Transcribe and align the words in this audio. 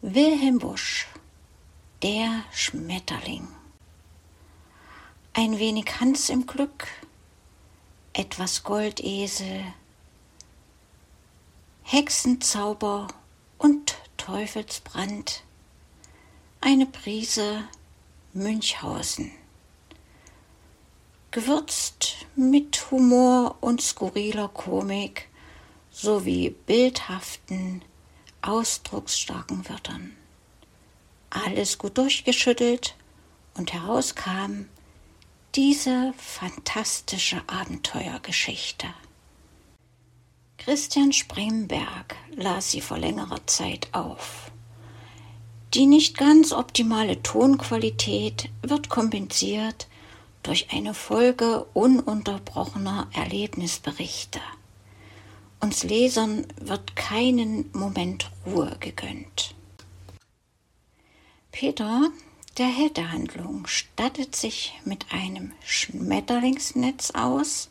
Wilhelm 0.00 0.58
Busch 0.58 1.08
Der 2.04 2.44
Schmetterling 2.52 3.48
Ein 5.32 5.58
wenig 5.58 5.98
Hans 5.98 6.30
im 6.30 6.46
Glück, 6.46 6.86
etwas 8.12 8.62
Goldesel, 8.62 9.64
Hexenzauber 11.82 13.08
und 13.58 13.96
Teufelsbrand, 14.16 15.42
eine 16.60 16.86
Prise 16.86 17.64
Münchhausen. 18.34 19.32
Gewürzt 21.32 22.24
mit 22.36 22.92
Humor 22.92 23.56
und 23.60 23.82
skurriler 23.82 24.46
Komik 24.46 25.28
sowie 25.90 26.50
bildhaften, 26.50 27.82
ausdrucksstarken 28.42 29.68
Wörtern. 29.68 30.16
Alles 31.30 31.78
gut 31.78 31.98
durchgeschüttelt 31.98 32.94
und 33.54 33.72
herauskam 33.72 34.66
diese 35.54 36.14
fantastische 36.16 37.42
Abenteuergeschichte. 37.46 38.86
Christian 40.58 41.12
Spremberg 41.12 42.16
las 42.30 42.70
sie 42.70 42.80
vor 42.80 42.98
längerer 42.98 43.46
Zeit 43.46 43.88
auf. 43.92 44.50
Die 45.74 45.86
nicht 45.86 46.16
ganz 46.16 46.52
optimale 46.52 47.22
Tonqualität 47.22 48.50
wird 48.62 48.88
kompensiert 48.88 49.86
durch 50.42 50.72
eine 50.72 50.94
Folge 50.94 51.64
ununterbrochener 51.74 53.08
Erlebnisberichte. 53.12 54.40
Uns 55.60 55.82
Lesern 55.82 56.46
wird 56.60 56.94
keinen 56.94 57.70
Moment 57.72 58.30
Ruhe 58.46 58.76
gegönnt. 58.78 59.54
Peter, 61.50 62.10
der 62.58 62.66
Held 62.68 62.96
der 62.96 63.10
Handlung, 63.10 63.66
stattet 63.66 64.36
sich 64.36 64.72
mit 64.84 65.06
einem 65.10 65.52
Schmetterlingsnetz 65.64 67.10
aus 67.10 67.70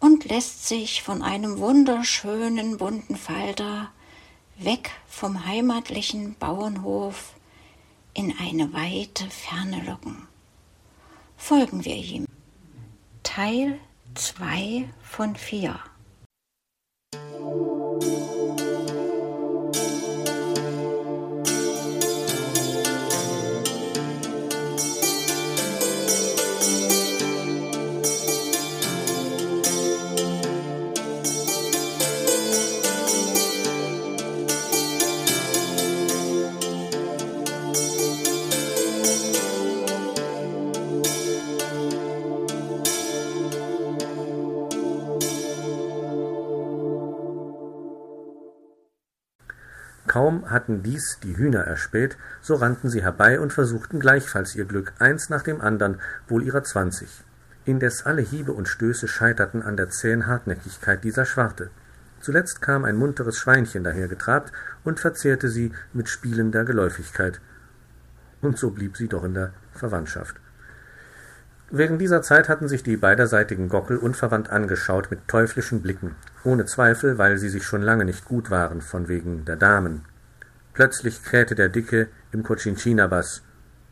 und 0.00 0.24
lässt 0.24 0.66
sich 0.66 1.02
von 1.02 1.22
einem 1.22 1.58
wunderschönen 1.58 2.78
bunten 2.78 3.16
Falter 3.16 3.92
weg 4.56 4.90
vom 5.06 5.46
heimatlichen 5.46 6.34
Bauernhof 6.34 7.34
in 8.12 8.34
eine 8.40 8.72
weite 8.72 9.30
Ferne 9.30 9.84
locken. 9.84 10.26
Folgen 11.36 11.84
wir 11.84 11.94
ihm. 11.94 12.26
Teil 13.22 13.78
2 14.14 14.88
von 15.02 15.36
4 15.36 15.78
Thank 18.00 18.32
you. 18.32 18.37
Kaum 50.08 50.50
hatten 50.50 50.82
dies 50.82 51.18
die 51.22 51.36
Hühner 51.36 51.64
erspäht, 51.64 52.16
so 52.40 52.54
rannten 52.54 52.88
sie 52.88 53.02
herbei 53.02 53.38
und 53.38 53.52
versuchten 53.52 54.00
gleichfalls 54.00 54.56
ihr 54.56 54.64
Glück, 54.64 54.92
eins 54.98 55.28
nach 55.28 55.42
dem 55.42 55.60
andern, 55.60 56.00
wohl 56.26 56.42
ihrer 56.42 56.64
zwanzig. 56.64 57.22
Indes 57.64 58.06
alle 58.06 58.22
Hiebe 58.22 58.52
und 58.52 58.66
Stöße 58.66 59.06
scheiterten 59.06 59.62
an 59.62 59.76
der 59.76 59.90
zähen 59.90 60.26
Hartnäckigkeit 60.26 61.04
dieser 61.04 61.26
Schwarte. 61.26 61.70
Zuletzt 62.20 62.62
kam 62.62 62.84
ein 62.84 62.96
munteres 62.96 63.38
Schweinchen 63.38 63.84
dahergetrabt 63.84 64.50
und 64.82 64.98
verzehrte 64.98 65.48
sie 65.48 65.72
mit 65.92 66.08
spielender 66.08 66.64
Geläufigkeit. 66.64 67.40
Und 68.40 68.58
so 68.58 68.70
blieb 68.70 68.96
sie 68.96 69.08
doch 69.08 69.24
in 69.24 69.34
der 69.34 69.52
Verwandtschaft. 69.74 70.36
Während 71.70 72.00
dieser 72.00 72.22
Zeit 72.22 72.48
hatten 72.48 72.66
sich 72.66 72.82
die 72.82 72.96
beiderseitigen 72.96 73.68
Gockel 73.68 73.98
unverwandt 73.98 74.48
angeschaut 74.48 75.10
mit 75.10 75.28
teuflischen 75.28 75.82
Blicken, 75.82 76.16
ohne 76.42 76.64
Zweifel, 76.64 77.18
weil 77.18 77.36
sie 77.36 77.50
sich 77.50 77.64
schon 77.64 77.82
lange 77.82 78.06
nicht 78.06 78.24
gut 78.24 78.50
waren, 78.50 78.80
von 78.80 79.08
wegen 79.08 79.44
der 79.44 79.56
Damen. 79.56 80.06
Plötzlich 80.72 81.22
krähte 81.22 81.54
der 81.54 81.68
Dicke 81.68 82.08
im 82.32 82.42
Cochinchina-Bass. 82.42 83.42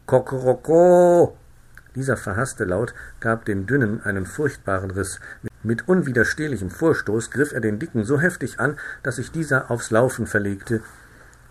Kokoroko! 0.06 1.36
Dieser 1.94 2.16
verhasste 2.16 2.64
Laut 2.64 2.94
gab 3.20 3.44
dem 3.44 3.66
Dünnen 3.66 4.02
einen 4.02 4.24
furchtbaren 4.24 4.90
Riss. 4.90 5.20
Mit 5.62 5.86
unwiderstehlichem 5.86 6.70
Vorstoß 6.70 7.30
griff 7.30 7.52
er 7.52 7.60
den 7.60 7.78
Dicken 7.78 8.04
so 8.04 8.20
heftig 8.20 8.58
an, 8.58 8.78
dass 9.02 9.16
sich 9.16 9.32
dieser 9.32 9.70
aufs 9.70 9.90
Laufen 9.90 10.26
verlegte, 10.26 10.80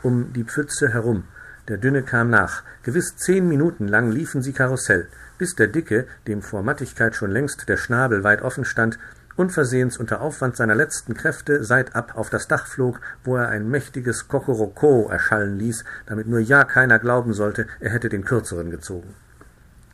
um 0.01 0.33
die 0.33 0.43
Pfütze 0.43 0.89
herum. 0.89 1.25
Der 1.67 1.77
Dünne 1.77 2.03
kam 2.03 2.29
nach. 2.29 2.63
Gewiss 2.83 3.15
zehn 3.17 3.47
Minuten 3.47 3.87
lang 3.87 4.11
liefen 4.11 4.41
sie 4.41 4.53
Karussell 4.53 5.07
bis 5.37 5.55
der 5.55 5.67
Dicke, 5.67 6.07
dem 6.27 6.41
vor 6.41 6.63
Mattigkeit 6.63 7.15
schon 7.15 7.31
längst 7.31 7.67
der 7.67 7.77
Schnabel 7.77 8.23
weit 8.23 8.41
offen 8.41 8.65
stand, 8.65 8.97
unversehens 9.35 9.97
unter 9.97 10.21
Aufwand 10.21 10.55
seiner 10.55 10.75
letzten 10.75 11.13
Kräfte 11.13 11.63
seitab 11.63 12.15
auf 12.15 12.29
das 12.29 12.47
Dach 12.47 12.67
flog, 12.67 13.01
wo 13.23 13.35
er 13.35 13.49
ein 13.49 13.69
mächtiges 13.69 14.27
Kokoroko 14.27 15.09
erschallen 15.09 15.59
ließ, 15.59 15.83
damit 16.05 16.27
nur 16.27 16.39
ja 16.39 16.63
keiner 16.63 16.99
glauben 16.99 17.33
sollte, 17.33 17.67
er 17.79 17.91
hätte 17.91 18.09
den 18.09 18.23
kürzeren 18.23 18.71
gezogen. 18.71 19.13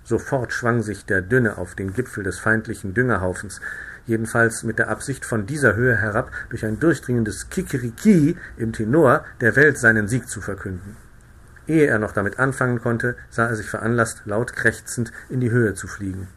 Sofort 0.04 0.52
schwang 0.52 0.82
sich 0.82 1.06
der 1.06 1.22
Dünne 1.22 1.58
auf 1.58 1.76
den 1.76 1.94
Gipfel 1.94 2.24
des 2.24 2.40
feindlichen 2.40 2.94
Düngerhaufens, 2.94 3.62
jedenfalls 4.06 4.64
mit 4.64 4.78
der 4.78 4.90
Absicht, 4.90 5.26
von 5.26 5.46
dieser 5.46 5.76
Höhe 5.76 5.96
herab 5.96 6.32
durch 6.50 6.66
ein 6.66 6.80
durchdringendes 6.80 7.50
Kikeriki 7.50 8.36
im 8.58 8.74
Tenor 8.74 9.24
der 9.42 9.56
Welt 9.56 9.78
seinen 9.78 10.08
Sieg 10.08 10.28
zu 10.28 10.42
verkünden. 10.42 10.98
Ehe 11.68 11.88
er 11.88 12.00
noch 12.00 12.12
damit 12.12 12.40
anfangen 12.40 12.82
konnte, 12.82 13.16
sah 13.30 13.48
er 13.48 13.56
sich 13.56 13.70
veranlasst, 13.70 14.24
laut 14.26 14.54
krächzend 14.54 15.12
in 15.30 15.40
die 15.40 15.52
Höhe 15.52 15.74
zu 15.74 15.88
fliegen. 15.88 16.28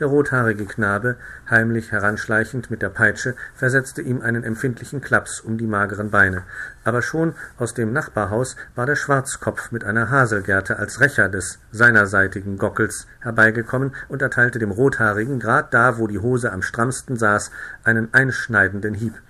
Der 0.00 0.06
rothaarige 0.06 0.64
Knabe, 0.64 1.16
heimlich 1.50 1.92
heranschleichend 1.92 2.70
mit 2.70 2.80
der 2.80 2.88
Peitsche, 2.88 3.34
versetzte 3.54 4.00
ihm 4.00 4.22
einen 4.22 4.44
empfindlichen 4.44 5.02
Klaps 5.02 5.40
um 5.40 5.58
die 5.58 5.66
mageren 5.66 6.10
Beine. 6.10 6.44
Aber 6.84 7.02
schon 7.02 7.34
aus 7.58 7.74
dem 7.74 7.92
Nachbarhaus 7.92 8.56
war 8.74 8.86
der 8.86 8.96
Schwarzkopf 8.96 9.72
mit 9.72 9.84
einer 9.84 10.08
Haselgerte 10.08 10.78
als 10.78 11.00
Rächer 11.00 11.28
des 11.28 11.58
seinerseitigen 11.70 12.56
Gockels 12.56 13.08
herbeigekommen 13.20 13.94
und 14.08 14.22
erteilte 14.22 14.58
dem 14.58 14.70
Rothaarigen, 14.70 15.38
grad 15.38 15.74
da, 15.74 15.98
wo 15.98 16.06
die 16.06 16.18
Hose 16.18 16.50
am 16.50 16.62
strammsten 16.62 17.16
saß, 17.16 17.50
einen 17.84 18.14
einschneidenden 18.14 18.94
Hieb. 18.94 19.20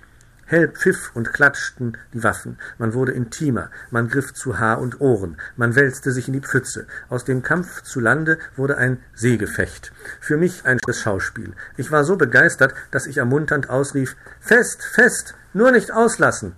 Hell 0.51 0.67
pfiff 0.67 1.11
und 1.13 1.31
klatschten 1.31 1.97
die 2.13 2.23
Waffen, 2.23 2.59
man 2.77 2.93
wurde 2.93 3.13
intimer, 3.13 3.69
man 3.89 4.09
griff 4.09 4.33
zu 4.33 4.59
Haar 4.59 4.81
und 4.81 4.99
Ohren, 4.99 5.37
man 5.55 5.75
wälzte 5.75 6.11
sich 6.11 6.27
in 6.27 6.33
die 6.33 6.41
Pfütze. 6.41 6.87
Aus 7.07 7.23
dem 7.23 7.41
Kampf 7.41 7.83
zu 7.83 8.01
Lande 8.01 8.37
wurde 8.57 8.75
ein 8.75 9.01
Seegefecht. 9.15 9.93
Für 10.19 10.35
mich 10.35 10.65
ein 10.65 10.79
Schauspiel. 10.91 11.53
Ich 11.77 11.89
war 11.89 12.03
so 12.03 12.17
begeistert, 12.17 12.73
dass 12.91 13.07
ich 13.07 13.19
ermunternd 13.19 13.69
ausrief 13.69 14.17
Fest, 14.41 14.83
fest, 14.83 15.35
nur 15.53 15.71
nicht 15.71 15.93
auslassen. 15.93 16.51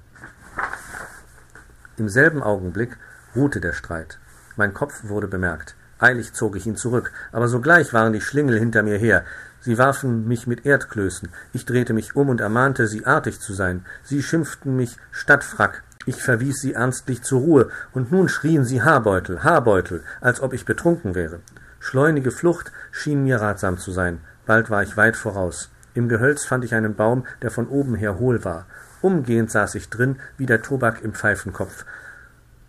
Im 1.97 2.09
selben 2.09 2.41
Augenblick 2.41 2.97
ruhte 3.35 3.61
der 3.61 3.73
Streit. 3.73 4.17
Mein 4.55 4.73
Kopf 4.73 5.03
wurde 5.03 5.27
bemerkt. 5.27 5.75
Eilig 5.99 6.33
zog 6.33 6.55
ich 6.55 6.65
ihn 6.65 6.77
zurück, 6.77 7.11
aber 7.31 7.47
sogleich 7.47 7.93
waren 7.93 8.13
die 8.13 8.21
Schlingel 8.21 8.57
hinter 8.57 8.81
mir 8.81 8.97
her. 8.97 9.23
Sie 9.65 9.77
warfen 9.77 10.27
mich 10.27 10.45
mit 10.45 10.65
Erdklößen. 10.65 11.29
Ich 11.53 11.65
drehte 11.65 11.93
mich 11.93 12.17
um 12.17 12.27
und 12.27 12.41
ermahnte 12.41 12.85
sie, 12.85 13.05
artig 13.05 13.39
zu 13.39 13.53
sein. 13.53 13.85
Sie 14.03 14.21
schimpften 14.21 14.75
mich 14.75 14.97
Stadtfrack. 15.11 15.83
Ich 16.05 16.21
verwies 16.21 16.59
sie 16.59 16.73
ernstlich 16.73 17.23
zur 17.23 17.39
Ruhe, 17.39 17.69
und 17.93 18.11
nun 18.11 18.27
schrien 18.27 18.65
sie 18.65 18.81
Haarbeutel, 18.81 19.41
Haarbeutel, 19.41 20.03
als 20.19 20.41
ob 20.41 20.51
ich 20.51 20.65
betrunken 20.65 21.15
wäre. 21.15 21.39
Schleunige 21.79 22.31
Flucht 22.31 22.73
schien 22.91 23.23
mir 23.23 23.39
ratsam 23.39 23.77
zu 23.77 23.93
sein. 23.93 24.19
Bald 24.45 24.69
war 24.69 24.83
ich 24.83 24.97
weit 24.97 25.15
voraus. 25.15 25.69
Im 25.93 26.09
Gehölz 26.09 26.43
fand 26.43 26.65
ich 26.65 26.75
einen 26.75 26.95
Baum, 26.95 27.25
der 27.41 27.49
von 27.49 27.69
oben 27.69 27.95
her 27.95 28.19
hohl 28.19 28.43
war. 28.43 28.65
Umgehend 29.01 29.49
saß 29.49 29.75
ich 29.75 29.89
drin, 29.89 30.17
wie 30.37 30.45
der 30.45 30.61
Tobak 30.61 31.01
im 31.03 31.13
Pfeifenkopf. 31.13 31.85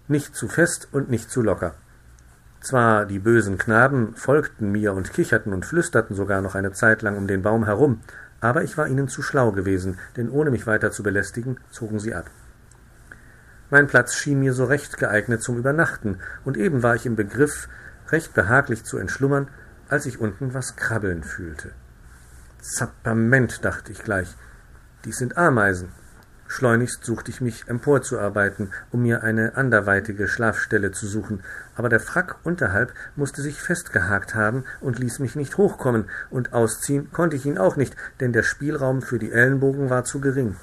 Nicht 0.06 0.36
zu 0.36 0.46
fest 0.46 0.86
und 0.92 1.10
nicht 1.10 1.28
zu 1.28 1.42
locker. 1.42 1.74
Zwar 2.64 3.04
die 3.04 3.18
bösen 3.18 3.58
Knaben 3.58 4.16
folgten 4.16 4.72
mir 4.72 4.94
und 4.94 5.12
kicherten 5.12 5.52
und 5.52 5.66
flüsterten 5.66 6.16
sogar 6.16 6.40
noch 6.40 6.54
eine 6.54 6.72
Zeit 6.72 7.02
lang 7.02 7.18
um 7.18 7.26
den 7.26 7.42
Baum 7.42 7.66
herum, 7.66 8.00
aber 8.40 8.64
ich 8.64 8.78
war 8.78 8.88
ihnen 8.88 9.06
zu 9.06 9.20
schlau 9.20 9.52
gewesen, 9.52 9.98
denn 10.16 10.30
ohne 10.30 10.50
mich 10.50 10.66
weiter 10.66 10.90
zu 10.90 11.02
belästigen, 11.02 11.58
zogen 11.70 12.00
sie 12.00 12.14
ab. 12.14 12.30
Mein 13.68 13.86
Platz 13.86 14.14
schien 14.14 14.40
mir 14.40 14.54
so 14.54 14.64
recht 14.64 14.96
geeignet 14.96 15.42
zum 15.42 15.58
Übernachten, 15.58 16.20
und 16.46 16.56
eben 16.56 16.82
war 16.82 16.94
ich 16.94 17.04
im 17.04 17.16
Begriff, 17.16 17.68
recht 18.08 18.32
behaglich 18.32 18.82
zu 18.84 18.96
entschlummern, 18.96 19.48
als 19.90 20.06
ich 20.06 20.18
unten 20.18 20.54
was 20.54 20.74
krabbeln 20.74 21.22
fühlte. 21.22 21.72
Zappament, 22.62 23.62
dachte 23.62 23.92
ich 23.92 24.02
gleich, 24.02 24.34
dies 25.04 25.18
sind 25.18 25.36
Ameisen. 25.36 25.90
Schleunigst 26.54 27.04
suchte 27.04 27.32
ich 27.32 27.40
mich 27.40 27.66
emporzuarbeiten, 27.66 28.70
um 28.92 29.02
mir 29.02 29.24
eine 29.24 29.56
anderweitige 29.56 30.28
Schlafstelle 30.28 30.92
zu 30.92 31.08
suchen, 31.08 31.42
aber 31.74 31.88
der 31.88 31.98
Frack 31.98 32.36
unterhalb 32.44 32.92
musste 33.16 33.42
sich 33.42 33.60
festgehakt 33.60 34.36
haben 34.36 34.62
und 34.80 35.00
ließ 35.00 35.18
mich 35.18 35.34
nicht 35.34 35.58
hochkommen, 35.58 36.04
und 36.30 36.52
ausziehen 36.52 37.10
konnte 37.10 37.34
ich 37.34 37.44
ihn 37.44 37.58
auch 37.58 37.74
nicht, 37.74 37.96
denn 38.20 38.32
der 38.32 38.44
Spielraum 38.44 39.02
für 39.02 39.18
die 39.18 39.32
Ellenbogen 39.32 39.90
war 39.90 40.04
zu 40.04 40.20
gering. 40.20 40.54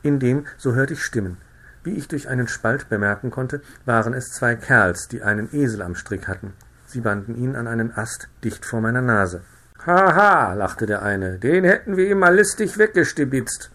Indem, 0.00 0.46
so 0.56 0.72
hörte 0.72 0.94
ich 0.94 1.04
Stimmen. 1.04 1.36
Wie 1.84 1.98
ich 1.98 2.08
durch 2.08 2.30
einen 2.30 2.48
Spalt 2.48 2.88
bemerken 2.88 3.30
konnte, 3.30 3.60
waren 3.84 4.14
es 4.14 4.30
zwei 4.30 4.56
Kerls, 4.56 5.06
die 5.06 5.22
einen 5.22 5.54
Esel 5.54 5.82
am 5.82 5.96
Strick 5.96 6.28
hatten. 6.28 6.54
Sie 6.86 7.02
banden 7.02 7.34
ihn 7.34 7.56
an 7.56 7.66
einen 7.66 7.94
Ast 7.94 8.28
dicht 8.42 8.64
vor 8.64 8.80
meiner 8.80 9.02
Nase. 9.02 9.42
Haha, 9.84 10.54
lachte 10.54 10.86
der 10.86 11.02
eine, 11.02 11.38
den 11.38 11.64
hätten 11.64 11.98
wir 11.98 12.10
ihm 12.10 12.20
mal 12.20 12.34
listig 12.34 12.78
weggestibitzt. 12.78 13.70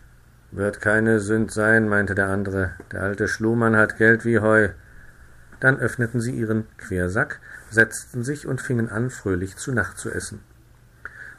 Wird 0.52 0.82
keine 0.82 1.20
Sünd 1.20 1.52
sein, 1.52 1.90
meinte 1.90 2.16
der 2.16 2.28
andere. 2.28 2.72
Der 2.92 3.02
alte 3.02 3.28
Schlumann 3.28 3.76
hat 3.76 3.98
Geld 3.98 4.26
wie 4.26 4.40
Heu. 4.40 4.70
Dann 5.60 5.80
öffneten 5.80 6.22
sie 6.22 6.32
ihren 6.32 6.66
Quersack, 6.78 7.40
setzten 7.70 8.24
sich 8.24 8.48
und 8.48 8.62
fingen 8.62 8.90
an, 8.90 9.10
fröhlich 9.10 9.58
zu 9.58 9.72
Nacht 9.72 9.98
zu 9.98 10.12
essen. 10.12 10.42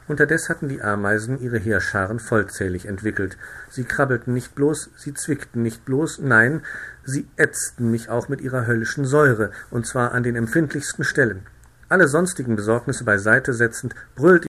Unterdes 0.07 0.47
hatten 0.47 0.69
die 0.69 0.81
Ameisen 0.81 1.39
ihre 1.39 1.57
Heerscharen 1.57 2.19
vollzählig 2.19 2.85
entwickelt. 2.85 3.37
Sie 3.69 3.83
krabbelten 3.83 4.33
nicht 4.33 4.55
bloß, 4.55 4.91
sie 4.95 5.13
zwickten 5.13 5.63
nicht 5.63 5.83
bloß, 5.83 6.19
nein, 6.19 6.61
sie 7.03 7.27
ätzten 7.35 7.91
mich 7.91 8.09
auch 8.09 8.29
mit 8.29 8.39
ihrer 8.39 8.65
höllischen 8.65 9.05
Säure, 9.05 9.51
und 9.69 9.85
zwar 9.85 10.13
an 10.13 10.23
den 10.23 10.37
empfindlichsten 10.37 11.03
Stellen. 11.03 11.45
Alle 11.89 12.07
sonstigen 12.07 12.55
Besorgnisse 12.55 13.03
beiseite 13.03 13.53
setzend, 13.53 13.95
brüllte 14.15 14.47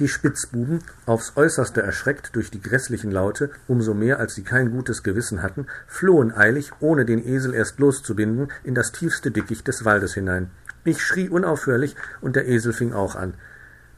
die 0.00 0.08
Spitzbuben, 0.08 0.80
aufs 1.06 1.36
äußerste 1.36 1.82
erschreckt 1.82 2.34
durch 2.34 2.50
die 2.50 2.60
grässlichen 2.60 3.12
Laute, 3.12 3.50
umso 3.68 3.94
mehr 3.94 4.18
als 4.18 4.34
sie 4.34 4.42
kein 4.42 4.72
gutes 4.72 5.02
Gewissen 5.02 5.42
hatten, 5.42 5.66
flohen 5.86 6.34
eilig, 6.34 6.72
ohne 6.80 7.04
den 7.04 7.24
Esel 7.24 7.54
erst 7.54 7.78
loszubinden, 7.78 8.48
in 8.64 8.74
das 8.74 8.92
tiefste 8.92 9.30
Dickicht 9.30 9.68
des 9.68 9.84
Waldes 9.84 10.14
hinein. 10.14 10.50
Ich 10.84 11.02
schrie 11.02 11.28
unaufhörlich, 11.28 11.94
und 12.20 12.34
der 12.36 12.48
Esel 12.48 12.72
fing 12.72 12.92
auch 12.92 13.14
an. 13.14 13.34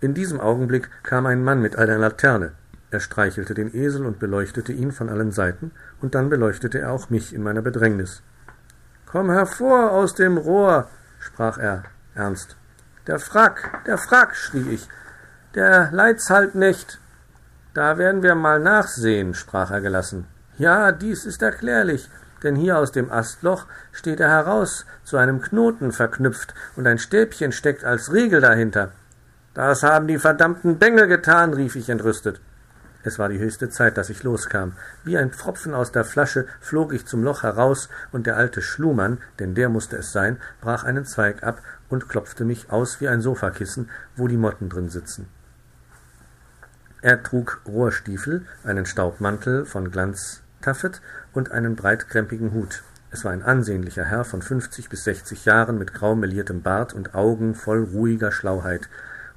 In 0.01 0.15
diesem 0.15 0.41
Augenblick 0.41 0.91
kam 1.05 1.27
ein 1.27 1.45
Mann 1.45 1.63
mit 1.63 1.77
einer 1.77 1.97
Laterne. 1.97 2.53
Er 2.91 3.01
streichelte 3.01 3.55
den 3.55 3.75
Esel 3.75 4.05
und 4.05 4.19
beleuchtete 4.19 4.73
ihn 4.73 4.93
von 4.93 5.09
allen 5.09 5.31
Seiten, 5.31 5.71
und 6.01 6.15
dann 6.15 6.29
beleuchtete 6.29 6.81
er 6.81 6.91
auch 6.91 7.09
mich 7.09 7.33
in 7.33 7.43
meiner 7.43 7.63
Bedrängnis. 7.63 8.23
Komm 9.07 9.31
hervor 9.31 9.93
aus 9.93 10.15
dem 10.15 10.37
Rohr, 10.37 10.89
sprach 11.21 11.59
er 11.59 11.85
ernst. 12.15 12.57
Der 13.07 13.19
Frack, 13.19 13.85
der 13.87 13.99
Frack, 13.99 14.35
schrie 14.35 14.69
ich, 14.71 14.89
der 15.55 15.91
leid's 15.93 16.31
halt 16.31 16.55
nicht. 16.55 16.99
Da 17.75 17.99
werden 17.99 18.23
wir 18.23 18.35
mal 18.35 18.61
nachsehen, 18.61 19.35
sprach 19.35 19.71
er 19.71 19.81
gelassen. 19.81 20.27
Ja, 20.59 20.93
dies 20.93 21.25
ist 21.25 21.43
erklärlich, 21.43 22.11
denn 22.43 22.57
hier 22.57 22.79
aus 22.79 22.93
dem 22.93 23.11
Astloch 23.11 23.67
steht 23.93 24.21
er 24.21 24.29
heraus, 24.29 24.85
zu 25.05 25.17
einem 25.17 25.41
Knoten 25.41 25.93
verknüpft, 25.93 26.55
und 26.77 26.87
ein 26.87 26.99
Stäbchen 26.99 27.53
steckt 27.53 27.85
als 27.85 28.13
Riegel 28.13 28.41
dahinter. 28.41 28.93
Das 29.55 29.83
haben 29.83 30.07
die 30.07 30.19
verdammten 30.19 30.79
Bengel 30.79 31.07
getan, 31.07 31.55
rief 31.55 31.77
ich 31.77 31.89
entrüstet. 31.89 32.41
Es 33.05 33.19
war 33.19 33.29
die 33.29 33.39
höchste 33.39 33.69
Zeit, 33.69 33.97
dass 33.97 34.11
ich 34.11 34.23
loskam. 34.23 34.73
Wie 35.03 35.19
ein 35.19 35.33
Pfropfen 35.33 35.75
aus 35.75 35.91
der 35.91 36.05
Flasche 36.05 36.47
flog 36.61 36.93
ich 36.93 37.07
zum 37.07 37.25
Loch 37.25 37.43
heraus, 37.43 37.89
und 38.13 38.27
der 38.27 38.37
alte 38.37 38.63
Schlumann, 38.63 39.19
denn 39.39 39.55
der 39.55 39.69
musste 39.69 39.97
es 39.97 40.13
sein, 40.13 40.39
brach 40.61 40.85
einen 40.85 41.05
Zweig 41.05 41.43
ab 41.43 41.61
und 41.89 42.09
klopfte 42.09 42.45
mich 42.45 42.71
aus 42.71 43.01
wie 43.01 43.09
ein 43.09 43.21
Sofakissen, 43.21 43.91
wo 44.17 44.29
die 44.29 44.37
Motten 44.37 44.69
drin 44.69 44.89
sitzen. 44.89 45.29
Er 47.03 47.21
trug 47.25 47.61
Rohrstiefel, 47.67 48.47
einen 48.63 48.87
Staubmantel 48.87 49.67
von 49.67 49.91
Glanztaffet 49.91 51.03
und 51.33 51.51
einen 51.51 51.75
breitkrempigen 51.75 52.53
Hut. 52.53 52.85
Es 53.11 53.25
war 53.25 53.33
ein 53.33 53.43
ansehnlicher 53.43 54.05
Herr 54.05 54.25
von 54.25 54.41
fünfzig 54.41 54.89
bis 54.89 55.03
sechzig 55.03 55.45
Jahren 55.45 55.79
mit 55.79 55.93
grau 55.93 56.15
meliertem 56.15 56.63
Bart 56.63 56.95
und 56.95 57.17
Augen 57.17 57.57
voll 57.57 57.83
ruhiger 57.83 58.31
Schlauheit. 58.31 58.89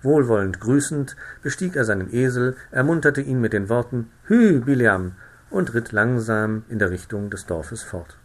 Wohlwollend 0.04 0.60
grüßend 0.60 1.16
bestieg 1.42 1.76
er 1.76 1.86
seinen 1.86 2.14
Esel, 2.14 2.56
ermunterte 2.70 3.22
ihn 3.22 3.42
mit 3.42 3.54
den 3.54 3.68
Worten 3.68 4.12
Hü, 4.26 4.62
Biliam, 4.62 5.14
und 5.50 5.74
ritt 5.74 5.92
langsam 5.92 6.66
in 6.70 6.78
der 6.78 6.92
Richtung 6.92 7.32
des 7.32 7.48
Dorfes 7.48 7.82
fort. 7.82 8.18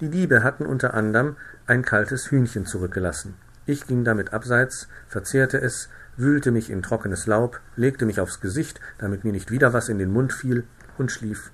Die 0.00 0.08
Diebe 0.08 0.42
hatten 0.42 0.64
unter 0.64 0.94
anderem 0.94 1.36
ein 1.66 1.82
kaltes 1.82 2.30
Hühnchen 2.30 2.64
zurückgelassen. 2.64 3.34
Ich 3.66 3.86
ging 3.86 4.04
damit 4.04 4.32
abseits, 4.32 4.88
verzehrte 5.08 5.60
es, 5.60 5.90
wühlte 6.18 6.50
mich 6.50 6.68
in 6.68 6.82
trockenes 6.82 7.26
Laub, 7.26 7.60
legte 7.76 8.04
mich 8.04 8.20
aufs 8.20 8.40
Gesicht, 8.40 8.80
damit 8.98 9.24
mir 9.24 9.32
nicht 9.32 9.50
wieder 9.50 9.72
was 9.72 9.88
in 9.88 9.98
den 9.98 10.12
Mund 10.12 10.32
fiel, 10.32 10.64
und 10.98 11.10
schlief 11.10 11.50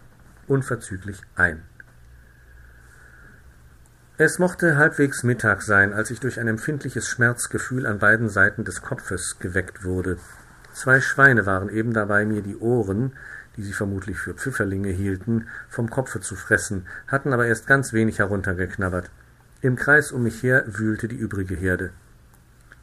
unverzüglich 0.47 1.23
ein. 1.37 1.63
Es 4.17 4.39
mochte 4.39 4.77
halbwegs 4.77 5.23
Mittag 5.23 5.63
sein, 5.63 5.93
als 5.93 6.11
ich 6.11 6.21
durch 6.21 6.39
ein 6.39 6.47
empfindliches 6.47 7.09
Schmerzgefühl 7.09 7.85
an 7.85 7.99
beiden 7.99 8.29
Seiten 8.29 8.65
des 8.65 8.81
Kopfes 8.81 9.39
geweckt 9.41 9.85
wurde. 9.85 10.19
Zwei 10.73 11.01
Schweine 11.01 11.47
waren 11.47 11.69
eben 11.69 11.93
dabei, 11.93 12.25
mir 12.25 12.43
die 12.43 12.57
Ohren, 12.57 13.13
die 13.57 13.63
sie 13.63 13.73
vermutlich 13.73 14.19
für 14.19 14.35
Pfifferlinge 14.35 14.91
hielten, 14.91 15.49
vom 15.69 15.91
Kopfe 15.91 16.21
zu 16.21 16.37
fressen, 16.37 16.87
hatten 17.09 17.33
aber 17.33 17.47
erst 17.47 17.67
ganz 17.67 17.93
wenig 17.93 18.21
heruntergeknabbert. 18.21 19.11
Im 19.61 19.77
Kreis 19.77 20.13
um 20.13 20.23
mich 20.23 20.43
her 20.43 20.65
wühlte 20.67 21.09
die 21.09 21.17
übrige 21.17 21.55
Herde. 21.55 21.91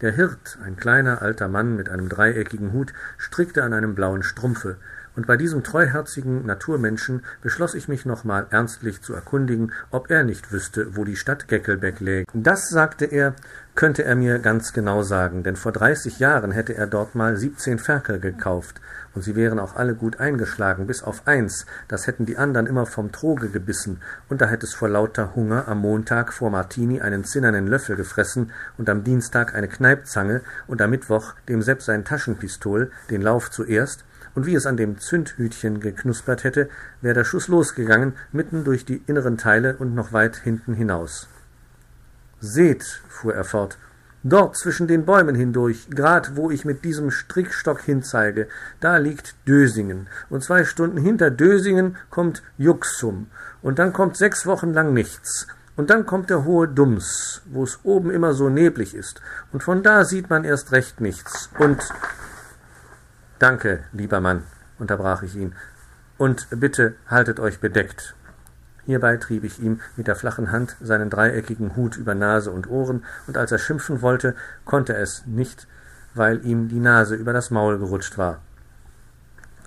Der 0.02 0.14
Hirt, 0.14 0.58
ein 0.64 0.78
kleiner 0.78 1.22
alter 1.22 1.48
Mann 1.48 1.76
mit 1.76 1.88
einem 1.88 2.10
dreieckigen 2.10 2.74
Hut, 2.74 2.92
strickte 3.20 3.64
an 3.64 3.72
einem 3.72 3.94
blauen 3.94 4.24
Strumpfe, 4.24 4.78
und 5.16 5.28
bei 5.28 5.38
diesem 5.38 5.64
treuherzigen 5.64 6.46
Naturmenschen 6.46 7.24
beschloss 7.42 7.76
ich 7.76 7.88
mich 7.88 8.06
nochmal 8.06 8.48
ernstlich 8.50 9.02
zu 9.02 9.14
erkundigen, 9.14 9.72
ob 9.90 10.10
er 10.10 10.24
nicht 10.24 10.52
wüsste, 10.52 10.96
wo 10.96 11.04
die 11.04 11.16
Stadt 11.16 11.48
Geckelbeck 11.48 12.00
läge. 12.00 12.26
Das, 12.34 12.70
sagte 12.70 13.06
er, 13.06 13.34
könnte 13.76 14.04
er 14.04 14.16
mir 14.16 14.40
ganz 14.40 14.74
genau 14.74 15.02
sagen, 15.02 15.44
denn 15.44 15.56
vor 15.56 15.72
dreißig 15.72 16.20
Jahren 16.20 16.52
hätte 16.52 16.76
er 16.76 16.88
dort 16.88 17.16
mal 17.16 17.38
siebzehn 17.38 17.80
Ferkel 17.80 18.20
gekauft, 18.20 18.82
und 19.14 19.24
sie 19.24 19.36
wären 19.36 19.60
auch 19.60 19.76
alle 19.76 19.96
gut 19.96 20.20
eingeschlagen, 20.20 20.88
bis 20.88 21.04
auf 21.04 21.26
eins, 21.26 21.66
das 21.88 22.08
hätten 22.08 22.26
die 22.26 22.38
andern 22.38 22.66
immer 22.66 22.86
vom 22.86 23.12
Troge 23.12 23.50
gebissen, 23.50 24.02
und 24.30 24.42
da 24.42 24.48
hätte 24.48 24.66
es 24.66 24.74
vor 24.74 24.90
lauter 24.90 25.36
Hunger 25.36 25.68
am 25.68 25.80
Montag 25.80 26.34
vor 26.34 26.50
Martini 26.50 27.02
einen 27.02 27.24
zinnernen 27.24 27.68
Löffel 27.68 27.96
gefressen 27.96 28.52
und 28.78 28.90
am 28.90 29.04
Dienstag 29.04 29.56
eine 29.56 29.68
Kneipzange 29.68 30.42
und 30.68 30.82
am 30.82 30.90
Mittwoch 30.90 31.34
dem 31.48 31.62
Sepp 31.62 31.82
sein 31.82 32.04
Taschenpistol, 32.04 32.92
den 33.10 33.22
Lauf 33.22 33.52
zuerst, 33.52 34.04
und 34.36 34.46
wie 34.46 34.56
es 34.56 34.66
an 34.66 34.78
dem 34.78 35.00
Zündhütchen 35.00 35.80
geknuspert 35.80 36.44
hätte, 36.44 36.70
wäre 37.02 37.16
der 37.16 37.24
Schuss 37.24 37.48
losgegangen, 37.48 38.14
mitten 38.32 38.64
durch 38.64 38.86
die 38.86 39.02
inneren 39.08 39.38
Teile 39.38 39.76
und 39.78 39.96
noch 39.96 40.14
weit 40.14 40.38
hinten 40.38 40.74
hinaus. 40.74 41.28
Seht, 42.40 42.84
fuhr 43.08 43.36
er 43.36 43.44
fort, 43.44 43.78
dort 44.24 44.58
zwischen 44.58 44.88
den 44.88 45.06
Bäumen 45.06 45.36
hindurch, 45.36 45.90
grad 45.90 46.36
wo 46.36 46.52
ich 46.52 46.66
mit 46.66 46.84
diesem 46.84 47.12
Strickstock 47.12 47.82
hinzeige, 47.82 48.48
da 48.80 48.98
liegt 48.98 49.36
Dösingen, 49.48 50.08
und 50.30 50.44
zwei 50.44 50.64
Stunden 50.64 50.98
hinter 50.98 51.32
Dösingen 51.32 51.98
kommt 52.10 52.44
Juxum, 52.58 53.28
und 53.62 53.80
dann 53.80 53.94
kommt 53.94 54.18
sechs 54.18 54.46
Wochen 54.46 54.74
lang 54.74 54.94
nichts, 54.94 55.48
und 55.76 55.90
dann 55.90 56.06
kommt 56.06 56.30
der 56.30 56.46
hohe 56.46 56.68
Dums, 56.68 57.42
wo 57.46 57.64
es 57.64 57.80
oben 57.84 58.12
immer 58.12 58.34
so 58.34 58.50
neblig 58.50 58.96
ist, 58.96 59.22
und 59.52 59.64
von 59.64 59.84
da 59.84 60.06
sieht 60.06 60.30
man 60.30 60.44
erst 60.44 60.72
recht 60.72 61.02
nichts, 61.02 61.50
und 61.58 61.82
Danke, 63.42 63.80
lieber 63.92 64.22
Mann, 64.22 64.44
unterbrach 64.78 65.24
ich 65.24 65.36
ihn, 65.36 65.56
und 66.20 66.46
bitte 66.52 66.94
haltet 67.08 67.40
euch 67.40 67.60
bedeckt. 67.60 68.14
Hierbei 68.86 69.18
trieb 69.18 69.44
ich 69.44 69.60
ihm 69.60 69.80
mit 69.98 70.06
der 70.06 70.16
flachen 70.16 70.52
Hand 70.52 70.78
seinen 70.80 71.10
dreieckigen 71.10 71.76
Hut 71.76 71.98
über 71.98 72.14
Nase 72.14 72.52
und 72.52 72.70
Ohren, 72.70 73.04
und 73.26 73.40
als 73.40 73.52
er 73.52 73.58
schimpfen 73.58 74.04
wollte, 74.04 74.36
konnte 74.64 74.94
er 74.94 75.02
es 75.02 75.26
nicht, 75.26 75.68
weil 76.14 76.46
ihm 76.46 76.70
die 76.70 76.80
Nase 76.80 77.16
über 77.16 77.34
das 77.34 77.50
Maul 77.50 77.80
gerutscht 77.80 78.20
war. 78.20 78.42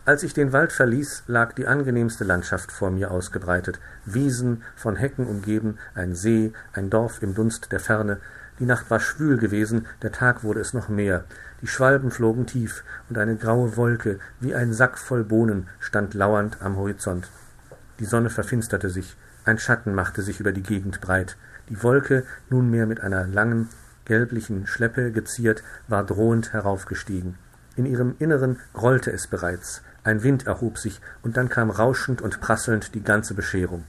Als 0.04 0.22
ich 0.22 0.34
den 0.34 0.52
Wald 0.52 0.70
verließ, 0.70 1.24
lag 1.26 1.52
die 1.54 1.66
angenehmste 1.66 2.22
Landschaft 2.22 2.70
vor 2.70 2.92
mir 2.92 3.10
ausgebreitet, 3.10 3.80
Wiesen, 4.04 4.62
von 4.76 4.94
Hecken 4.94 5.26
umgeben, 5.26 5.78
ein 5.96 6.14
See, 6.14 6.52
ein 6.74 6.90
Dorf 6.90 7.22
im 7.22 7.34
Dunst 7.34 7.72
der 7.72 7.80
Ferne, 7.80 8.20
die 8.60 8.66
Nacht 8.66 8.88
war 8.88 9.00
schwül 9.00 9.36
gewesen, 9.36 9.86
der 10.02 10.12
Tag 10.12 10.44
wurde 10.44 10.60
es 10.60 10.74
noch 10.74 10.88
mehr. 10.88 11.24
Die 11.64 11.70
Schwalben 11.70 12.10
flogen 12.10 12.44
tief, 12.44 12.84
und 13.08 13.16
eine 13.16 13.36
graue 13.36 13.74
Wolke, 13.78 14.18
wie 14.38 14.54
ein 14.54 14.74
Sack 14.74 14.98
voll 14.98 15.24
Bohnen, 15.24 15.66
stand 15.80 16.12
lauernd 16.12 16.58
am 16.60 16.76
Horizont. 16.76 17.30
Die 17.98 18.04
Sonne 18.04 18.28
verfinsterte 18.28 18.90
sich, 18.90 19.16
ein 19.46 19.58
Schatten 19.58 19.94
machte 19.94 20.20
sich 20.20 20.40
über 20.40 20.52
die 20.52 20.62
Gegend 20.62 21.00
breit. 21.00 21.38
Die 21.70 21.82
Wolke, 21.82 22.24
nunmehr 22.50 22.84
mit 22.84 23.00
einer 23.00 23.26
langen, 23.26 23.70
gelblichen 24.04 24.66
Schleppe 24.66 25.10
geziert, 25.10 25.62
war 25.88 26.04
drohend 26.04 26.52
heraufgestiegen. 26.52 27.36
In 27.76 27.86
ihrem 27.86 28.14
Inneren 28.18 28.58
grollte 28.74 29.10
es 29.10 29.26
bereits, 29.26 29.80
ein 30.02 30.22
Wind 30.22 30.46
erhob 30.46 30.76
sich, 30.76 31.00
und 31.22 31.38
dann 31.38 31.48
kam 31.48 31.70
rauschend 31.70 32.20
und 32.20 32.42
prasselnd 32.42 32.94
die 32.94 33.02
ganze 33.02 33.32
Bescherung. 33.32 33.84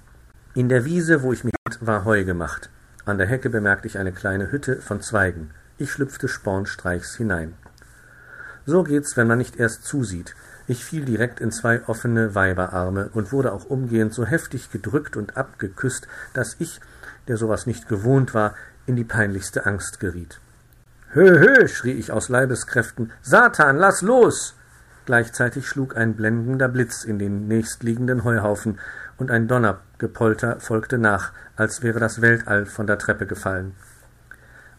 In 0.53 0.69
der 0.69 0.85
Wiese, 0.85 1.23
wo 1.23 1.33
ich 1.33 1.43
mich 1.43 1.53
war 1.81 2.05
Heu 2.05 2.23
gemacht. 2.23 2.69
An 3.03 3.17
der 3.17 3.27
Hecke 3.27 3.49
bemerkte 3.49 3.89
ich 3.89 3.97
eine 3.97 4.13
kleine 4.13 4.49
Hütte 4.49 4.77
von 4.77 5.01
Zweigen. 5.01 5.51
Ich 5.77 5.91
schlüpfte 5.91 6.29
spornstreichs 6.29 7.17
hinein. 7.17 7.53
So 8.65 8.83
geht's, 8.83 9.15
wenn 9.15 9.27
man 9.27 9.37
nicht 9.37 9.57
erst 9.57 9.83
zusieht. 9.83 10.35
Ich 10.67 10.83
fiel 10.83 11.05
direkt 11.05 11.39
in 11.39 11.51
zwei 11.51 11.87
offene 11.87 12.33
Weiberarme 12.33 13.09
und 13.13 13.31
wurde 13.31 13.53
auch 13.53 13.65
umgehend 13.65 14.13
so 14.13 14.25
heftig 14.25 14.71
gedrückt 14.71 15.15
und 15.15 15.37
abgeküsst, 15.37 16.07
dass 16.33 16.55
ich, 16.57 16.79
der 17.27 17.37
sowas 17.37 17.67
nicht 17.67 17.87
gewohnt 17.87 18.33
war, 18.33 18.55
in 18.87 18.95
die 18.95 19.03
peinlichste 19.03 19.65
Angst 19.67 19.99
geriet. 19.99 20.39
Hö, 21.11 21.39
hö, 21.39 21.67
schrie 21.67 21.93
ich 21.93 22.11
aus 22.11 22.29
Leibeskräften, 22.29 23.11
Satan, 23.21 23.77
lass 23.77 24.01
los! 24.01 24.55
Gleichzeitig 25.05 25.67
schlug 25.67 25.95
ein 25.95 26.15
blendender 26.15 26.67
Blitz 26.67 27.03
in 27.03 27.19
den 27.19 27.47
nächstliegenden 27.47 28.23
Heuhaufen, 28.23 28.79
und 29.17 29.31
ein 29.31 29.47
Donnergepolter 29.47 30.59
folgte 30.59 30.97
nach, 30.97 31.31
als 31.55 31.83
wäre 31.83 31.99
das 31.99 32.21
Weltall 32.21 32.65
von 32.65 32.87
der 32.87 32.97
Treppe 32.97 33.27
gefallen. 33.27 33.73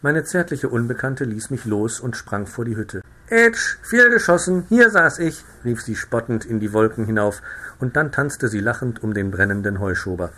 Meine 0.02 0.24
zärtliche 0.24 0.68
Unbekannte 0.68 1.24
ließ 1.24 1.50
mich 1.50 1.64
los 1.64 2.00
und 2.00 2.16
sprang 2.16 2.46
vor 2.46 2.64
die 2.64 2.76
Hütte. 2.76 3.00
Ätsch, 3.28 3.78
fehlgeschossen, 3.82 4.66
hier 4.68 4.88
saß 4.88 5.18
ich, 5.18 5.44
rief 5.64 5.82
sie 5.82 5.96
spottend 5.96 6.44
in 6.44 6.60
die 6.60 6.72
Wolken 6.72 7.06
hinauf, 7.06 7.42
und 7.80 7.96
dann 7.96 8.12
tanzte 8.12 8.46
sie 8.46 8.60
lachend 8.60 9.02
um 9.02 9.14
den 9.14 9.32
brennenden 9.32 9.80
Heuschober. 9.80 10.30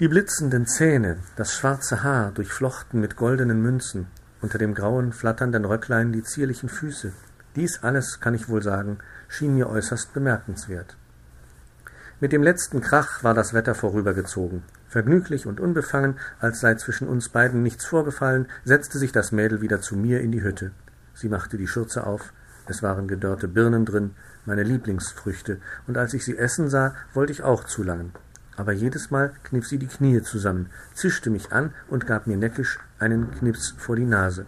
Die 0.00 0.08
blitzenden 0.08 0.66
Zähne, 0.66 1.18
das 1.36 1.52
schwarze 1.52 2.02
Haar, 2.02 2.32
durchflochten 2.32 2.98
mit 2.98 3.16
goldenen 3.16 3.60
Münzen, 3.60 4.06
unter 4.40 4.56
dem 4.56 4.74
grauen, 4.74 5.12
flatternden 5.12 5.66
Röcklein 5.66 6.12
die 6.12 6.22
zierlichen 6.22 6.70
Füße, 6.70 7.12
dies 7.56 7.82
alles, 7.82 8.20
kann 8.20 8.32
ich 8.32 8.48
wohl 8.48 8.62
sagen, 8.62 8.96
schien 9.28 9.54
mir 9.54 9.68
äußerst 9.68 10.14
bemerkenswert. 10.14 10.96
Mit 12.20 12.32
dem 12.32 12.42
letzten 12.42 12.80
Krach 12.80 13.22
war 13.22 13.34
das 13.34 13.52
Wetter 13.52 13.74
vorübergezogen. 13.74 14.62
Vergnüglich 14.88 15.46
und 15.46 15.60
unbefangen, 15.60 16.18
als 16.38 16.60
sei 16.60 16.76
zwischen 16.76 17.06
uns 17.06 17.28
beiden 17.28 17.62
nichts 17.62 17.84
vorgefallen, 17.84 18.46
setzte 18.64 18.98
sich 18.98 19.12
das 19.12 19.30
Mädel 19.30 19.60
wieder 19.60 19.82
zu 19.82 19.94
mir 19.94 20.22
in 20.22 20.32
die 20.32 20.42
Hütte. 20.42 20.70
Sie 21.20 21.28
machte 21.28 21.58
die 21.58 21.66
Schürze 21.66 22.06
auf, 22.06 22.32
es 22.66 22.82
waren 22.82 23.06
gedörrte 23.06 23.46
Birnen 23.46 23.84
drin, 23.84 24.12
meine 24.46 24.62
Lieblingsfrüchte, 24.62 25.58
und 25.86 25.98
als 25.98 26.14
ich 26.14 26.24
sie 26.24 26.38
essen 26.38 26.70
sah, 26.70 26.94
wollte 27.12 27.30
ich 27.30 27.42
auch 27.42 27.64
zulangen. 27.64 28.12
Aber 28.56 28.72
jedes 28.72 29.10
Mal 29.10 29.34
kniff 29.44 29.66
sie 29.66 29.76
die 29.76 29.86
Knie 29.86 30.22
zusammen, 30.22 30.70
zischte 30.94 31.28
mich 31.28 31.52
an 31.52 31.74
und 31.88 32.06
gab 32.06 32.26
mir 32.26 32.38
neckisch 32.38 32.78
einen 32.98 33.30
Knips 33.32 33.74
vor 33.76 33.96
die 33.96 34.06
Nase. 34.06 34.46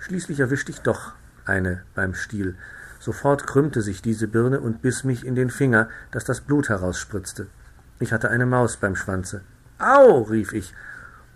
Schließlich 0.00 0.40
erwischte 0.40 0.72
ich 0.72 0.80
doch 0.80 1.12
eine 1.44 1.84
beim 1.94 2.14
Stiel. 2.14 2.56
Sofort 2.98 3.46
krümmte 3.46 3.80
sich 3.80 4.02
diese 4.02 4.26
Birne 4.26 4.58
und 4.58 4.82
biss 4.82 5.04
mich 5.04 5.24
in 5.24 5.36
den 5.36 5.50
Finger, 5.50 5.88
dass 6.10 6.24
das 6.24 6.40
Blut 6.40 6.68
herausspritzte. 6.68 7.46
Ich 8.00 8.12
hatte 8.12 8.28
eine 8.28 8.46
Maus 8.46 8.76
beim 8.76 8.96
Schwanze. 8.96 9.42
Au! 9.78 10.22
rief 10.22 10.52
ich 10.52 10.74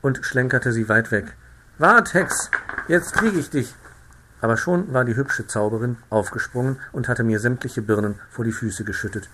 und 0.01 0.25
schlenkerte 0.25 0.73
sie 0.73 0.89
weit 0.89 1.13
weg. 1.13 1.37
Wart, 1.79 2.15
Hex, 2.15 2.51
jetzt 2.89 3.13
krieg 3.13 3.37
ich 3.37 3.49
dich! 3.49 3.77
Aber 4.43 4.57
schon 4.57 4.93
war 4.93 5.05
die 5.05 5.15
hübsche 5.15 5.47
Zauberin 5.47 5.97
aufgesprungen 6.11 6.79
und 6.91 7.09
hatte 7.09 7.23
mir 7.23 7.39
sämtliche 7.39 7.81
Birnen 7.81 8.17
vor 8.29 8.45
die 8.45 8.53
Füße 8.53 8.83
geschüttet. 8.83 9.31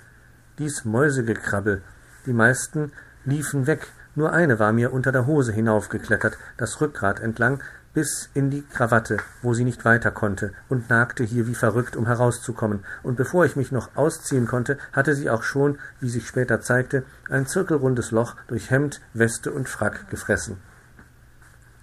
Dies 0.59 0.85
Mäusegekrabbel, 0.85 1.83
die 2.27 2.35
meisten 2.35 2.93
liefen 3.25 3.67
weg, 3.67 3.89
nur 4.15 4.33
eine 4.33 4.59
war 4.59 4.73
mir 4.73 4.93
unter 4.93 5.11
der 5.11 5.27
Hose 5.27 5.53
hinaufgeklettert, 5.53 6.37
das 6.59 6.81
Rückgrat 6.83 7.21
entlang, 7.21 7.63
bis 7.95 8.29
in 8.35 8.51
die 8.51 8.63
Krawatte, 8.63 9.17
wo 9.41 9.55
sie 9.55 9.65
nicht 9.65 9.87
weiter 9.87 10.11
konnte, 10.11 10.53
und 10.69 10.91
nagte 10.91 11.25
hier 11.25 11.47
wie 11.47 11.55
verrückt, 11.55 11.97
um 11.97 12.07
herauszukommen, 12.07 12.85
und 13.03 13.17
bevor 13.17 13.47
ich 13.47 13.57
mich 13.57 13.73
noch 13.73 13.97
ausziehen 13.97 14.47
konnte, 14.47 14.77
hatte 14.93 15.15
sie 15.15 15.31
auch 15.31 15.43
schon, 15.43 15.79
wie 16.01 16.11
sich 16.11 16.29
später 16.29 16.61
zeigte, 16.61 17.05
ein 17.31 17.47
zirkelrundes 17.47 18.11
Loch 18.11 18.37
durch 18.47 18.71
Hemd, 18.71 19.01
Weste 19.15 19.53
und 19.53 19.71
Frack 19.71 20.11
gefressen. 20.11 20.59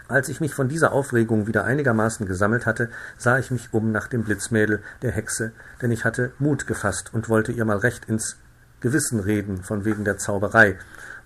Als 0.08 0.30
ich 0.30 0.40
mich 0.40 0.54
von 0.54 0.68
dieser 0.68 0.92
Aufregung 0.92 1.48
wieder 1.48 1.64
einigermaßen 1.64 2.28
gesammelt 2.28 2.66
hatte, 2.66 2.90
sah 3.18 3.40
ich 3.40 3.50
mich 3.50 3.74
um 3.74 3.92
nach 3.92 4.08
dem 4.08 4.24
Blitzmädel, 4.24 4.82
der 5.02 5.12
Hexe, 5.12 5.52
denn 5.82 5.92
ich 5.92 6.06
hatte 6.06 6.32
Mut 6.38 6.68
gefasst 6.68 7.12
und 7.14 7.28
wollte 7.28 7.52
ihr 7.52 7.66
mal 7.66 7.78
recht 7.78 8.06
ins 8.06 8.38
Gewissen 8.82 9.20
reden 9.20 9.64
von 9.64 9.84
wegen 9.84 10.06
der 10.06 10.18
Zauberei, 10.18 10.78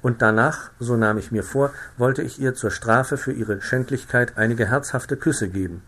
und 0.02 0.22
danach, 0.22 0.72
so 0.80 0.96
nahm 0.96 1.18
ich 1.18 1.32
mir 1.32 1.44
vor, 1.44 1.74
wollte 1.98 2.22
ich 2.22 2.40
ihr 2.40 2.54
zur 2.54 2.72
Strafe 2.72 3.18
für 3.18 3.34
ihre 3.34 3.62
Schändlichkeit 3.62 4.38
einige 4.38 4.66
herzhafte 4.66 5.18
Küsse 5.18 5.50
geben. 5.50 5.82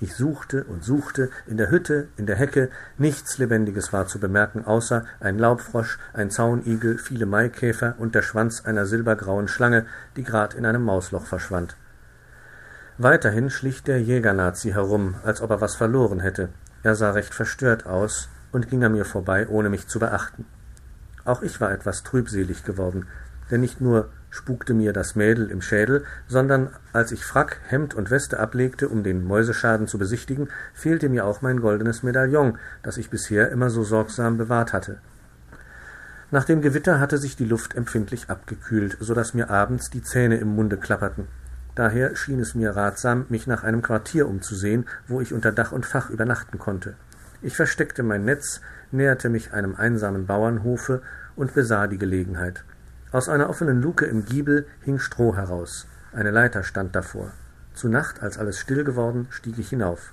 Ich 0.00 0.16
suchte 0.16 0.64
und 0.64 0.82
suchte, 0.82 1.30
in 1.46 1.58
der 1.58 1.70
Hütte, 1.70 2.08
in 2.16 2.26
der 2.26 2.36
Hecke, 2.36 2.70
nichts 2.98 3.38
Lebendiges 3.38 3.92
war 3.92 4.06
zu 4.06 4.18
bemerken, 4.18 4.64
außer 4.64 5.04
ein 5.20 5.38
Laubfrosch, 5.38 5.98
ein 6.14 6.30
Zaunigel, 6.30 6.96
viele 6.98 7.26
Maikäfer 7.26 7.94
und 7.98 8.14
der 8.14 8.22
Schwanz 8.22 8.64
einer 8.64 8.86
silbergrauen 8.86 9.48
Schlange, 9.48 9.84
die 10.16 10.24
grad 10.24 10.54
in 10.54 10.64
einem 10.64 10.82
Mausloch 10.82 11.26
verschwand. 11.26 11.76
Weiterhin 13.02 13.50
schlich 13.50 13.82
der 13.82 14.00
Jägernazi 14.00 14.70
herum, 14.70 15.16
als 15.24 15.40
ob 15.40 15.50
er 15.50 15.60
was 15.60 15.74
verloren 15.74 16.20
hätte. 16.20 16.50
Er 16.82 16.94
sah 16.94 17.10
recht 17.10 17.34
verstört 17.34 17.86
aus 17.86 18.28
und 18.52 18.68
ging 18.68 18.84
an 18.84 18.92
mir 18.92 19.04
vorbei, 19.04 19.48
ohne 19.48 19.70
mich 19.70 19.88
zu 19.88 19.98
beachten. 19.98 20.44
Auch 21.24 21.42
ich 21.42 21.60
war 21.60 21.72
etwas 21.72 22.02
trübselig 22.02 22.64
geworden 22.64 23.06
denn 23.52 23.60
nicht 23.60 23.80
nur 23.82 24.08
spukte 24.30 24.72
mir 24.72 24.94
das 24.94 25.14
Mädel 25.14 25.50
im 25.50 25.60
Schädel, 25.60 26.04
sondern 26.26 26.70
als 26.94 27.12
ich 27.12 27.24
Frack, 27.24 27.60
Hemd 27.68 27.94
und 27.94 28.10
Weste 28.10 28.40
ablegte, 28.40 28.88
um 28.88 29.02
den 29.02 29.24
Mäuseschaden 29.24 29.86
zu 29.86 29.98
besichtigen, 29.98 30.48
fehlte 30.72 31.10
mir 31.10 31.26
auch 31.26 31.42
mein 31.42 31.60
goldenes 31.60 32.02
Medaillon, 32.02 32.58
das 32.82 32.96
ich 32.96 33.10
bisher 33.10 33.50
immer 33.50 33.68
so 33.68 33.84
sorgsam 33.84 34.38
bewahrt 34.38 34.72
hatte. 34.72 34.98
Nach 36.30 36.44
dem 36.44 36.62
Gewitter 36.62 36.98
hatte 36.98 37.18
sich 37.18 37.36
die 37.36 37.44
Luft 37.44 37.76
empfindlich 37.76 38.30
abgekühlt, 38.30 38.96
so 39.00 39.12
dass 39.12 39.34
mir 39.34 39.50
abends 39.50 39.90
die 39.90 40.02
Zähne 40.02 40.38
im 40.38 40.48
Munde 40.48 40.78
klapperten. 40.78 41.28
Daher 41.74 42.14
schien 42.16 42.40
es 42.40 42.54
mir 42.54 42.76
ratsam, 42.76 43.26
mich 43.28 43.46
nach 43.46 43.64
einem 43.64 43.80
Quartier 43.80 44.28
umzusehen, 44.28 44.86
wo 45.08 45.20
ich 45.20 45.32
unter 45.32 45.52
Dach 45.52 45.72
und 45.72 45.86
Fach 45.86 46.10
übernachten 46.10 46.58
konnte. 46.58 46.94
Ich 47.40 47.56
versteckte 47.56 48.02
mein 48.02 48.24
Netz, 48.24 48.60
näherte 48.90 49.28
mich 49.28 49.52
einem 49.52 49.74
einsamen 49.74 50.26
Bauernhofe 50.26 51.02
und 51.34 51.54
besah 51.54 51.86
die 51.86 51.98
Gelegenheit. 51.98 52.64
Aus 53.10 53.28
einer 53.28 53.48
offenen 53.48 53.80
Luke 53.80 54.04
im 54.04 54.24
Giebel 54.24 54.66
hing 54.80 54.98
Stroh 54.98 55.34
heraus. 55.34 55.86
Eine 56.12 56.30
Leiter 56.30 56.62
stand 56.62 56.94
davor. 56.94 57.32
Zu 57.74 57.88
Nacht, 57.88 58.22
als 58.22 58.38
alles 58.38 58.58
still 58.58 58.84
geworden, 58.84 59.28
stieg 59.30 59.58
ich 59.58 59.70
hinauf. 59.70 60.12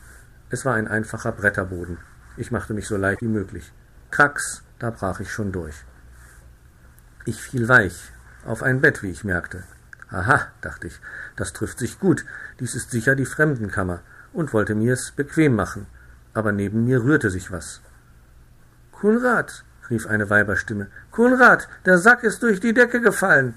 Es 0.50 0.66
war 0.66 0.76
ein 0.76 0.88
einfacher 0.88 1.34
Bretterboden. 1.34 1.98
Ich 2.38 2.52
machte 2.52 2.74
mich 2.74 2.88
so 2.88 2.96
leicht 2.96 3.22
wie 3.22 3.28
möglich. 3.28 3.74
Kracks, 4.12 4.64
da 4.80 4.90
brach 4.92 5.20
ich 5.20 5.32
schon 5.32 5.52
durch. 5.52 5.76
Ich 7.26 7.42
fiel 7.42 7.68
weich, 7.68 8.12
auf 8.46 8.64
ein 8.64 8.82
Bett, 8.82 9.04
wie 9.04 9.12
ich 9.12 9.24
merkte. 9.24 9.64
Aha, 10.12 10.48
dachte 10.62 10.88
ich, 10.88 11.00
das 11.36 11.54
trifft 11.54 11.80
sich 11.80 12.00
gut, 12.00 12.26
dies 12.60 12.76
ist 12.76 12.92
sicher 12.92 13.16
die 13.16 13.26
Fremdenkammer, 13.26 14.02
und 14.34 14.54
wollte 14.54 14.76
mir's 14.76 15.12
bequem 15.12 15.56
machen, 15.56 15.86
aber 16.34 16.52
neben 16.52 16.86
mir 16.86 17.04
rührte 17.04 17.30
sich 17.30 17.52
was. 17.52 17.82
Kunrad, 18.92 19.64
rief 19.90 20.08
eine 20.08 20.30
Weiberstimme. 20.30 20.88
Kunrad, 21.12 21.68
der 21.86 21.98
Sack 21.98 22.24
ist 22.24 22.44
durch 22.44 22.60
die 22.60 22.74
Decke 22.74 23.02
gefallen. 23.02 23.54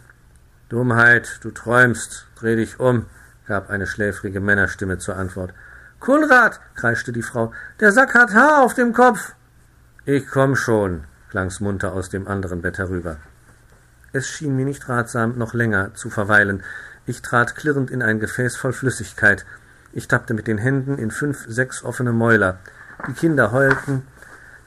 Dummheit, 0.68 1.38
du 1.42 1.50
träumst, 1.50 2.26
dreh 2.36 2.56
dich 2.56 2.80
um, 2.80 3.06
gab 3.46 3.70
eine 3.70 3.86
schläfrige 3.86 4.40
Männerstimme 4.40 4.98
zur 4.98 5.16
Antwort. 5.16 5.52
Kunrad, 6.00 6.60
kreischte 6.74 7.12
die 7.12 7.22
Frau, 7.22 7.52
der 7.80 7.92
Sack 7.92 8.14
hat 8.14 8.34
Haar 8.34 8.62
auf 8.62 8.74
dem 8.74 8.92
Kopf. 8.92 9.34
Ich 10.04 10.28
komm 10.28 10.56
schon, 10.56 11.04
klang's 11.30 11.60
munter 11.60 11.92
aus 11.92 12.08
dem 12.08 12.26
anderen 12.26 12.62
Bett 12.62 12.78
herüber. 12.78 13.16
Es 14.14 14.28
schien 14.28 14.54
mir 14.56 14.66
nicht 14.66 14.90
ratsam, 14.90 15.38
noch 15.38 15.54
länger 15.54 15.94
zu 15.94 16.10
verweilen. 16.10 16.62
Ich 17.06 17.22
trat 17.22 17.56
klirrend 17.56 17.90
in 17.90 18.02
ein 18.02 18.20
Gefäß 18.20 18.56
voll 18.56 18.74
Flüssigkeit. 18.74 19.46
Ich 19.94 20.06
tappte 20.06 20.34
mit 20.34 20.46
den 20.46 20.58
Händen 20.58 20.98
in 20.98 21.10
fünf, 21.10 21.46
sechs 21.48 21.82
offene 21.82 22.12
Mäuler. 22.12 22.58
Die 23.08 23.14
Kinder 23.14 23.52
heulten, 23.52 24.02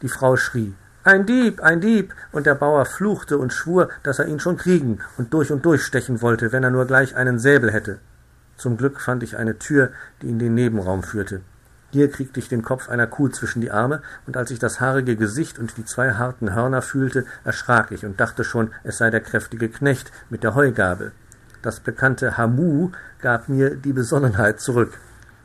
die 0.01 0.09
Frau 0.09 0.35
schrie. 0.35 0.73
Ein 1.03 1.27
Dieb, 1.27 1.61
ein 1.61 1.79
Dieb! 1.79 2.15
Und 2.31 2.47
der 2.47 2.55
Bauer 2.55 2.85
fluchte 2.85 3.37
und 3.37 3.53
schwur, 3.53 3.89
dass 4.01 4.17
er 4.17 4.25
ihn 4.25 4.39
schon 4.39 4.57
kriegen 4.57 5.01
und 5.17 5.31
durch 5.35 5.51
und 5.51 5.63
durch 5.63 5.83
stechen 5.83 6.23
wollte, 6.23 6.51
wenn 6.51 6.63
er 6.63 6.71
nur 6.71 6.85
gleich 6.85 7.15
einen 7.15 7.37
Säbel 7.37 7.71
hätte. 7.71 7.99
Zum 8.57 8.77
Glück 8.77 8.99
fand 8.99 9.21
ich 9.21 9.37
eine 9.37 9.59
Tür, 9.59 9.91
die 10.23 10.29
in 10.29 10.39
den 10.39 10.55
Nebenraum 10.55 11.03
führte. 11.03 11.41
Hier 11.95 12.11
kriegte 12.11 12.41
ich 12.41 12.49
den 12.49 12.61
Kopf 12.61 12.89
einer 12.89 13.07
Kuh 13.07 13.29
zwischen 13.29 13.61
die 13.61 13.71
Arme, 13.71 14.01
und 14.27 14.35
als 14.35 14.51
ich 14.51 14.59
das 14.59 14.81
haarige 14.81 15.15
Gesicht 15.15 15.57
und 15.57 15.77
die 15.77 15.85
zwei 15.85 16.11
harten 16.11 16.53
Hörner 16.53 16.81
fühlte, 16.81 17.23
erschrak 17.45 17.91
ich 17.91 18.05
und 18.05 18.19
dachte 18.19 18.43
schon, 18.43 18.73
es 18.83 18.97
sei 18.97 19.09
der 19.09 19.21
kräftige 19.21 19.69
Knecht 19.69 20.11
mit 20.29 20.43
der 20.43 20.55
Heugabel. 20.55 21.13
Das 21.61 21.79
bekannte 21.79 22.35
Hamu 22.35 22.91
gab 23.21 23.47
mir 23.47 23.75
die 23.75 23.93
Besonnenheit 23.93 24.59
zurück. 24.59 24.97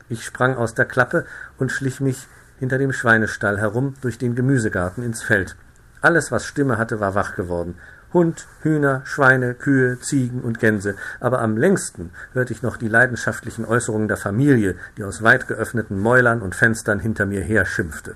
Ich 0.09 0.25
sprang 0.25 0.57
aus 0.57 0.73
der 0.73 0.83
Klappe 0.83 1.25
und 1.57 1.71
schlich 1.71 2.01
mich 2.01 2.27
hinter 2.59 2.77
dem 2.77 2.91
Schweinestall 2.91 3.57
herum 3.57 3.93
durch 4.01 4.17
den 4.17 4.35
Gemüsegarten 4.35 5.05
ins 5.05 5.23
Feld. 5.23 5.55
Alles, 6.01 6.33
was 6.33 6.45
Stimme 6.45 6.77
hatte, 6.77 6.99
war 6.99 7.15
wach 7.15 7.37
geworden. 7.37 7.75
Hund, 8.13 8.47
Hühner, 8.61 9.01
Schweine, 9.05 9.53
Kühe, 9.53 9.99
Ziegen 9.99 10.41
und 10.41 10.59
Gänse, 10.59 10.95
aber 11.19 11.41
am 11.41 11.57
längsten 11.57 12.11
hörte 12.33 12.53
ich 12.53 12.61
noch 12.61 12.77
die 12.77 12.87
leidenschaftlichen 12.87 13.65
Äußerungen 13.65 14.07
der 14.07 14.17
Familie, 14.17 14.75
die 14.97 15.03
aus 15.03 15.23
weit 15.23 15.47
geöffneten 15.47 15.99
Mäulern 15.99 16.41
und 16.41 16.55
Fenstern 16.55 16.99
hinter 16.99 17.25
mir 17.25 17.41
her 17.41 17.65
schimpfte. 17.65 18.15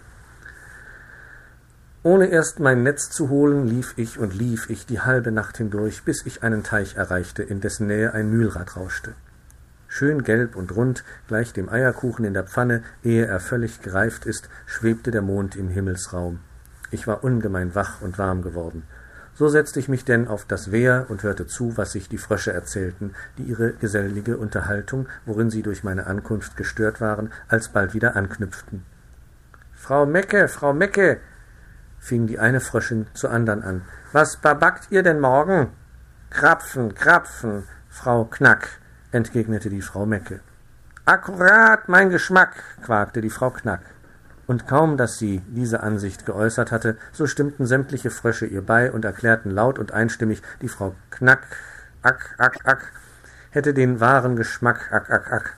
Ohne 2.04 2.28
erst 2.28 2.60
mein 2.60 2.84
Netz 2.84 3.10
zu 3.10 3.30
holen, 3.30 3.68
lief 3.68 3.94
ich 3.98 4.20
und 4.20 4.36
lief 4.36 4.70
ich 4.70 4.86
die 4.86 5.02
halbe 5.02 5.32
Nacht 5.32 5.58
hindurch, 5.58 6.04
bis 6.04 6.26
ich 6.26 6.44
einen 6.44 6.64
Teich 6.64 6.96
erreichte, 6.96 7.42
in 7.42 7.62
dessen 7.62 7.88
Nähe 7.88 8.14
ein 8.14 8.30
Mühlrad 8.30 8.76
rauschte 8.76 9.16
schön 9.96 10.24
gelb 10.24 10.58
und 10.58 10.76
rund, 10.76 11.06
gleich 11.30 11.54
dem 11.54 11.70
Eierkuchen 11.70 12.26
in 12.26 12.34
der 12.34 12.44
Pfanne, 12.44 12.84
ehe 13.02 13.26
er 13.26 13.40
völlig 13.40 13.82
gereift 13.82 14.26
ist, 14.26 14.50
schwebte 14.66 15.10
der 15.10 15.22
Mond 15.22 15.56
im 15.56 15.70
Himmelsraum. 15.70 16.40
Ich 16.92 17.08
war 17.08 17.24
ungemein 17.24 17.76
wach 17.76 18.02
und 18.02 18.18
warm 18.18 18.42
geworden. 18.42 18.84
So 19.38 19.50
setzte 19.50 19.82
ich 19.82 19.90
mich 19.90 20.06
denn 20.06 20.30
auf 20.30 20.46
das 20.46 20.72
Wehr 20.72 21.08
und 21.10 21.24
hörte 21.24 21.46
zu, 21.46 21.76
was 21.76 21.92
sich 21.92 22.08
die 22.08 22.18
Frösche 22.18 22.54
erzählten, 22.54 23.14
die 23.38 23.44
ihre 23.44 23.74
gesellige 23.74 24.38
Unterhaltung, 24.38 25.08
worin 25.26 25.50
sie 25.50 25.62
durch 25.62 25.84
meine 25.84 26.08
Ankunft 26.08 26.56
gestört 26.56 27.02
waren, 27.02 27.34
alsbald 27.50 27.94
wieder 27.94 28.16
anknüpften. 28.16 28.86
Frau 29.74 30.06
Mecke, 30.06 30.48
Frau 30.48 30.72
Mecke, 30.74 31.20
fing 32.00 32.28
die 32.28 32.40
eine 32.40 32.62
Fröschin 32.62 33.08
zur 33.14 33.32
andern 33.32 33.62
an. 33.62 33.82
Was 34.14 34.38
babackt 34.38 34.90
ihr 34.90 35.04
denn 35.04 35.20
morgen? 35.20 35.68
Krapfen, 36.30 36.96
Krapfen, 36.96 37.64
Frau 37.90 38.24
Knack, 38.24 38.70
entgegnete 39.12 39.70
die 39.70 39.82
Frau 39.82 40.06
Mecke. 40.06 40.40
Akkurat 41.04 41.90
mein 41.90 42.10
Geschmack, 42.10 42.56
quakte 42.82 43.20
die 43.20 43.30
Frau 43.30 43.50
Knack 43.50 43.82
und 44.48 44.68
kaum 44.68 44.98
dass 44.98 45.18
sie 45.18 45.42
diese 45.48 45.82
Ansicht 45.82 46.26
geäußert 46.26 46.72
hatte, 46.72 46.98
so 47.12 47.28
stimmten 47.28 47.66
sämtliche 47.66 48.12
Frösche 48.12 48.46
ihr 48.46 48.62
bei 48.62 48.92
und 48.92 49.06
erklärten 49.06 49.52
laut 49.52 49.80
und 49.80 49.92
einstimmig, 49.92 50.42
die 50.62 50.70
Frau 50.70 50.96
Knack, 51.12 51.46
ack, 52.02 52.36
ack, 52.38 52.58
ack, 52.64 52.92
hätte 53.52 53.74
den 53.74 54.00
wahren 54.00 54.36
Geschmack, 54.36 54.92
ack, 54.92 55.10
ack, 55.10 55.32
ack. 55.32 55.54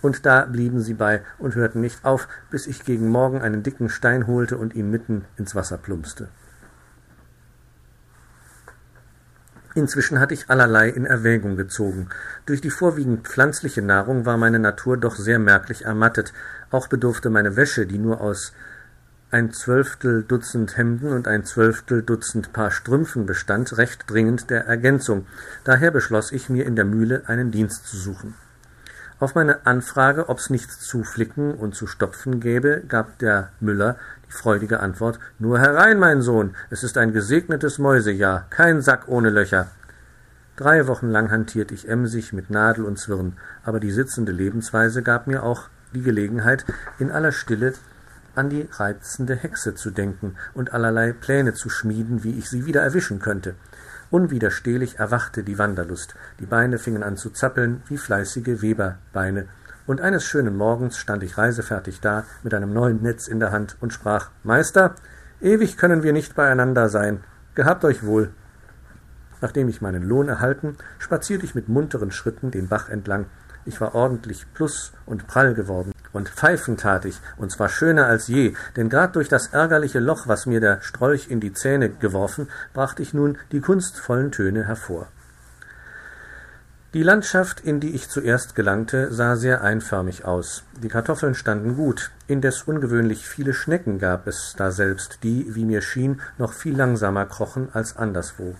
Und 0.00 0.26
da 0.26 0.44
blieben 0.44 0.80
sie 0.80 0.94
bei 0.94 1.22
und 1.38 1.54
hörten 1.54 1.80
nicht 1.80 2.04
auf, 2.04 2.28
bis 2.50 2.66
ich 2.66 2.84
gegen 2.84 3.08
Morgen 3.08 3.42
einen 3.42 3.62
dicken 3.62 3.88
Stein 3.88 4.26
holte 4.26 4.56
und 4.56 4.74
ihn 4.74 4.90
mitten 4.90 5.24
ins 5.36 5.54
Wasser 5.54 5.78
plumpste. 5.78 6.28
Inzwischen 9.78 10.18
hatte 10.18 10.34
ich 10.34 10.50
allerlei 10.50 10.88
in 10.88 11.06
Erwägung 11.06 11.56
gezogen. 11.56 12.08
Durch 12.46 12.60
die 12.60 12.68
vorwiegend 12.68 13.28
pflanzliche 13.28 13.80
Nahrung 13.80 14.26
war 14.26 14.36
meine 14.36 14.58
Natur 14.58 14.96
doch 14.96 15.14
sehr 15.14 15.38
merklich 15.38 15.84
ermattet, 15.84 16.32
auch 16.72 16.88
bedurfte 16.88 17.30
meine 17.30 17.54
Wäsche, 17.54 17.86
die 17.86 17.98
nur 17.98 18.20
aus 18.20 18.52
ein 19.30 19.52
Zwölftel 19.52 20.24
Dutzend 20.24 20.76
Hemden 20.76 21.12
und 21.12 21.28
ein 21.28 21.44
Zwölftel 21.44 22.02
Dutzend 22.02 22.52
Paar 22.52 22.72
Strümpfen 22.72 23.24
bestand, 23.24 23.78
recht 23.78 24.10
dringend 24.10 24.50
der 24.50 24.66
Ergänzung. 24.66 25.26
Daher 25.62 25.92
beschloss 25.92 26.32
ich, 26.32 26.48
mir 26.48 26.66
in 26.66 26.74
der 26.74 26.84
Mühle 26.84 27.22
einen 27.26 27.52
Dienst 27.52 27.86
zu 27.86 27.96
suchen. 27.96 28.34
Auf 29.20 29.34
meine 29.34 29.66
Anfrage, 29.66 30.28
ob's 30.28 30.48
nichts 30.48 30.78
zu 30.78 31.02
flicken 31.02 31.52
und 31.54 31.74
zu 31.74 31.88
stopfen 31.88 32.38
gäbe, 32.38 32.84
gab 32.86 33.18
der 33.18 33.48
Müller 33.58 33.96
die 34.28 34.32
freudige 34.32 34.78
Antwort 34.78 35.18
Nur 35.40 35.58
herein, 35.58 35.98
mein 35.98 36.22
Sohn, 36.22 36.54
es 36.70 36.84
ist 36.84 36.96
ein 36.96 37.12
gesegnetes 37.12 37.78
Mäusejahr, 37.78 38.46
kein 38.50 38.80
Sack 38.80 39.08
ohne 39.08 39.30
Löcher. 39.30 39.66
Drei 40.54 40.86
Wochen 40.86 41.08
lang 41.08 41.32
hantiert 41.32 41.72
ich 41.72 41.88
emsig 41.88 42.32
mit 42.32 42.48
Nadel 42.48 42.84
und 42.84 42.96
Zwirn, 43.00 43.36
aber 43.64 43.80
die 43.80 43.90
sitzende 43.90 44.30
Lebensweise 44.30 45.02
gab 45.02 45.26
mir 45.26 45.42
auch 45.42 45.68
die 45.94 46.02
Gelegenheit, 46.02 46.64
in 47.00 47.10
aller 47.10 47.32
Stille 47.32 47.72
an 48.36 48.50
die 48.50 48.68
reizende 48.70 49.34
Hexe 49.34 49.74
zu 49.74 49.90
denken 49.90 50.36
und 50.54 50.72
allerlei 50.72 51.12
Pläne 51.12 51.54
zu 51.54 51.70
schmieden, 51.70 52.22
wie 52.22 52.38
ich 52.38 52.48
sie 52.48 52.66
wieder 52.66 52.82
erwischen 52.82 53.18
könnte. 53.18 53.56
Unwiderstehlich 54.10 54.98
erwachte 54.98 55.42
die 55.42 55.58
Wanderlust, 55.58 56.14
die 56.40 56.46
Beine 56.46 56.78
fingen 56.78 57.02
an 57.02 57.16
zu 57.16 57.30
zappeln 57.30 57.82
wie 57.88 57.98
fleißige 57.98 58.62
Weberbeine, 58.62 59.46
und 59.86 60.00
eines 60.00 60.24
schönen 60.24 60.56
Morgens 60.56 60.98
stand 60.98 61.22
ich 61.22 61.38
reisefertig 61.38 62.00
da 62.00 62.24
mit 62.42 62.52
einem 62.52 62.72
neuen 62.72 63.02
Netz 63.02 63.26
in 63.26 63.40
der 63.40 63.52
Hand 63.52 63.76
und 63.80 63.92
sprach 63.92 64.30
Meister, 64.42 64.94
ewig 65.40 65.76
können 65.76 66.02
wir 66.02 66.12
nicht 66.12 66.34
beieinander 66.34 66.88
sein. 66.88 67.24
Gehabt 67.54 67.84
euch 67.84 68.04
wohl. 68.04 68.30
Nachdem 69.40 69.68
ich 69.68 69.80
meinen 69.80 70.02
Lohn 70.02 70.28
erhalten, 70.28 70.76
spazierte 70.98 71.46
ich 71.46 71.54
mit 71.54 71.68
munteren 71.68 72.10
Schritten 72.10 72.50
den 72.50 72.68
Bach 72.68 72.88
entlang 72.90 73.26
ich 73.68 73.80
war 73.82 73.94
ordentlich 73.94 74.46
plus 74.54 74.92
und 75.04 75.26
prall 75.26 75.52
geworden. 75.52 75.92
Und 76.18 76.30
pfeifen 76.30 76.76
tat 76.76 77.04
ich, 77.04 77.20
und 77.36 77.52
zwar 77.52 77.68
schöner 77.68 78.06
als 78.06 78.26
je, 78.26 78.52
denn 78.74 78.88
grad 78.88 79.14
durch 79.14 79.28
das 79.28 79.52
ärgerliche 79.52 80.00
Loch, 80.00 80.26
was 80.26 80.46
mir 80.46 80.58
der 80.58 80.80
Strolch 80.80 81.30
in 81.30 81.38
die 81.38 81.52
Zähne 81.52 81.90
geworfen, 81.90 82.48
brachte 82.74 83.02
ich 83.02 83.14
nun 83.14 83.38
die 83.52 83.60
kunstvollen 83.60 84.32
Töne 84.32 84.66
hervor. 84.66 85.06
Die 86.92 87.04
Landschaft, 87.04 87.60
in 87.60 87.78
die 87.78 87.94
ich 87.94 88.08
zuerst 88.08 88.56
gelangte, 88.56 89.14
sah 89.14 89.36
sehr 89.36 89.62
einförmig 89.62 90.24
aus. 90.24 90.64
Die 90.82 90.88
Kartoffeln 90.88 91.36
standen 91.36 91.76
gut, 91.76 92.10
indes 92.26 92.62
ungewöhnlich 92.62 93.24
viele 93.28 93.54
Schnecken 93.54 94.00
gab 94.00 94.26
es 94.26 94.54
daselbst, 94.56 95.20
die, 95.22 95.54
wie 95.54 95.64
mir 95.64 95.82
schien, 95.82 96.20
noch 96.36 96.52
viel 96.52 96.76
langsamer 96.76 97.26
krochen 97.26 97.68
als 97.72 97.96
anderswo. 97.96 98.56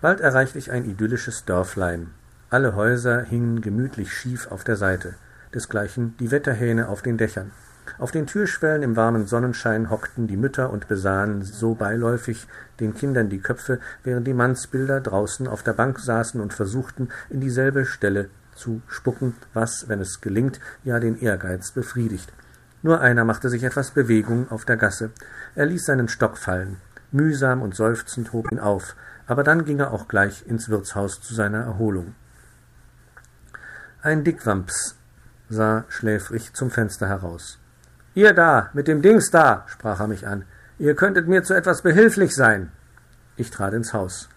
Bald 0.00 0.20
erreichte 0.20 0.58
ich 0.58 0.72
ein 0.72 0.84
idyllisches 0.84 1.44
Dörflein. 1.44 2.10
Alle 2.50 2.74
Häuser 2.74 3.22
hingen 3.22 3.60
gemütlich 3.60 4.12
schief 4.12 4.50
auf 4.50 4.64
der 4.64 4.74
Seite, 4.74 5.14
desgleichen 5.54 6.16
die 6.18 6.30
Wetterhähne 6.30 6.88
auf 6.88 7.02
den 7.02 7.16
Dächern. 7.16 7.50
Auf 7.98 8.10
den 8.10 8.26
Türschwellen 8.26 8.82
im 8.82 8.96
warmen 8.96 9.26
Sonnenschein 9.26 9.90
hockten 9.90 10.26
die 10.26 10.36
Mütter 10.36 10.70
und 10.70 10.88
besahen 10.88 11.42
so 11.42 11.74
beiläufig 11.74 12.46
den 12.80 12.94
Kindern 12.94 13.28
die 13.28 13.40
Köpfe, 13.40 13.80
während 14.04 14.26
die 14.26 14.34
Mannsbilder 14.34 15.00
draußen 15.00 15.48
auf 15.48 15.62
der 15.62 15.72
Bank 15.72 15.98
saßen 15.98 16.40
und 16.40 16.52
versuchten, 16.52 17.08
in 17.30 17.40
dieselbe 17.40 17.86
Stelle 17.86 18.28
zu 18.54 18.82
spucken, 18.88 19.34
was, 19.54 19.88
wenn 19.88 20.00
es 20.00 20.20
gelingt, 20.20 20.60
ja 20.84 21.00
den 21.00 21.18
Ehrgeiz 21.18 21.72
befriedigt. 21.72 22.32
Nur 22.82 23.00
einer 23.00 23.24
machte 23.24 23.48
sich 23.48 23.64
etwas 23.64 23.92
Bewegung 23.92 24.50
auf 24.50 24.64
der 24.64 24.76
Gasse. 24.76 25.10
Er 25.54 25.66
ließ 25.66 25.84
seinen 25.84 26.08
Stock 26.08 26.38
fallen. 26.38 26.76
Mühsam 27.10 27.62
und 27.62 27.74
seufzend 27.74 28.32
hob 28.32 28.52
ihn 28.52 28.58
auf, 28.58 28.94
aber 29.26 29.42
dann 29.42 29.64
ging 29.64 29.80
er 29.80 29.92
auch 29.92 30.08
gleich 30.08 30.46
ins 30.46 30.68
Wirtshaus 30.68 31.20
zu 31.20 31.34
seiner 31.34 31.64
Erholung. 31.64 32.14
Ein 34.02 34.24
Dickwamps 34.24 34.97
sah 35.48 35.84
schläfrig 35.88 36.52
zum 36.54 36.70
Fenster 36.70 37.08
heraus. 37.08 37.58
Ihr 38.14 38.32
da, 38.32 38.70
mit 38.72 38.88
dem 38.88 39.02
Dings 39.02 39.30
da, 39.30 39.64
sprach 39.68 40.00
er 40.00 40.08
mich 40.08 40.26
an. 40.26 40.44
Ihr 40.78 40.94
könntet 40.94 41.28
mir 41.28 41.42
zu 41.42 41.54
etwas 41.54 41.82
behilflich 41.82 42.34
sein. 42.34 42.70
Ich 43.36 43.50
trat 43.50 43.74
ins 43.74 43.92
Haus. 43.92 44.28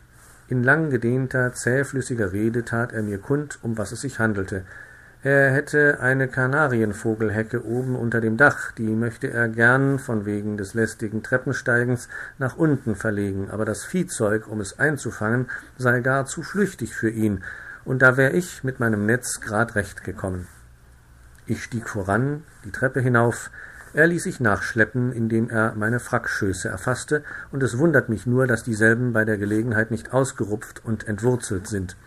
In 0.48 0.64
lang 0.64 0.90
gedehnter, 0.90 1.54
zähflüssiger 1.54 2.34
Rede 2.34 2.66
tat 2.66 2.94
er 2.94 3.04
mir 3.04 3.18
kund, 3.18 3.60
um 3.62 3.78
was 3.78 3.92
es 3.92 4.02
sich 4.02 4.20
handelte. 4.20 4.64
Er 5.24 5.52
hätte 5.52 6.00
eine 6.00 6.28
Kanarienvogelhecke 6.28 7.64
oben 7.64 7.96
unter 7.96 8.22
dem 8.22 8.38
Dach, 8.38 8.72
die 8.72 8.96
möchte 8.96 9.30
er 9.30 9.50
gern, 9.50 10.00
von 10.00 10.26
wegen 10.26 10.58
des 10.58 10.74
lästigen 10.74 11.22
Treppensteigens, 11.22 12.10
nach 12.40 12.58
unten 12.58 12.96
verlegen, 12.96 13.52
aber 13.52 13.64
das 13.64 13.84
Viehzeug, 13.84 14.48
um 14.48 14.62
es 14.62 14.80
einzufangen, 14.80 15.48
sei 15.78 16.00
gar 16.02 16.26
zu 16.26 16.42
flüchtig 16.42 16.96
für 16.96 17.10
ihn, 17.10 17.44
und 17.86 18.02
da 18.02 18.18
wär 18.18 18.34
ich 18.34 18.64
mit 18.64 18.80
meinem 18.80 19.06
Netz 19.06 19.42
grad 19.42 19.76
recht 19.76 20.04
gekommen. 20.04 20.48
Ich 21.46 21.64
stieg 21.64 21.90
voran, 21.90 22.44
die 22.66 22.72
Treppe 22.72 23.02
hinauf, 23.02 23.50
er 23.94 24.08
ließ 24.08 24.24
sich 24.24 24.40
nachschleppen, 24.40 25.12
indem 25.12 25.50
er 25.50 25.74
meine 25.76 26.00
Frackschöße 26.00 26.70
erfasste, 26.70 27.24
und 27.52 27.62
es 27.62 27.78
wundert 27.78 28.08
mich 28.08 28.26
nur, 28.26 28.48
dass 28.48 28.64
dieselben 28.64 29.12
bei 29.12 29.26
der 29.26 29.38
Gelegenheit 29.38 29.92
nicht 29.92 30.14
ausgerupft 30.14 30.86
und 30.86 31.08
entwurzelt 31.08 31.68
sind. 31.68 31.98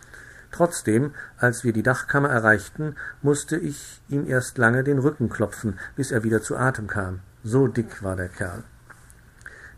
Trotzdem, 0.51 1.13
als 1.37 1.65
wir 1.65 1.73
die 1.73 1.83
Dachkammer 1.83 2.31
erreichten, 2.31 2.95
musste 3.21 3.57
ich 3.57 4.01
ihm 4.09 4.27
erst 4.27 4.57
lange 4.57 4.83
den 4.83 4.99
Rücken 4.99 5.29
klopfen, 5.29 5.79
bis 5.97 6.11
er 6.11 6.25
wieder 6.25 6.41
zu 6.41 6.57
Atem 6.57 6.87
kam. 6.87 7.21
So 7.43 7.67
dick 7.67 8.03
war 8.03 8.17
der 8.17 8.29
Kerl. 8.29 8.65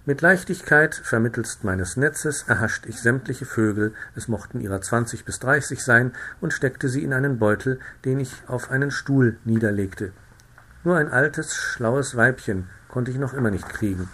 Mit 0.09 0.21
Leichtigkeit 0.21 0.95
vermittelst 0.95 1.65
meines 1.65 1.97
Netzes 1.97 2.45
erhascht 2.47 2.87
ich 2.87 3.03
sämtliche 3.03 3.45
Vögel, 3.45 3.93
es 4.15 4.29
mochten 4.29 4.61
ihrer 4.61 4.81
zwanzig 4.81 5.25
bis 5.25 5.41
dreißig 5.41 5.83
sein, 5.83 6.13
und 6.41 6.53
steckte 6.53 6.89
sie 6.89 7.03
in 7.03 7.13
einen 7.13 7.41
Beutel, 7.41 7.81
den 8.05 8.21
ich 8.21 8.33
auf 8.47 8.71
einen 8.71 8.93
Stuhl 8.93 9.37
niederlegte. 9.45 10.13
Nur 10.85 10.97
ein 10.97 11.11
altes, 11.11 11.57
schlaues 11.57 12.17
Weibchen 12.17 12.69
konnte 12.87 13.11
ich 13.11 13.19
noch 13.19 13.35
immer 13.35 13.51
nicht 13.51 13.69
kriegen. 13.69 14.09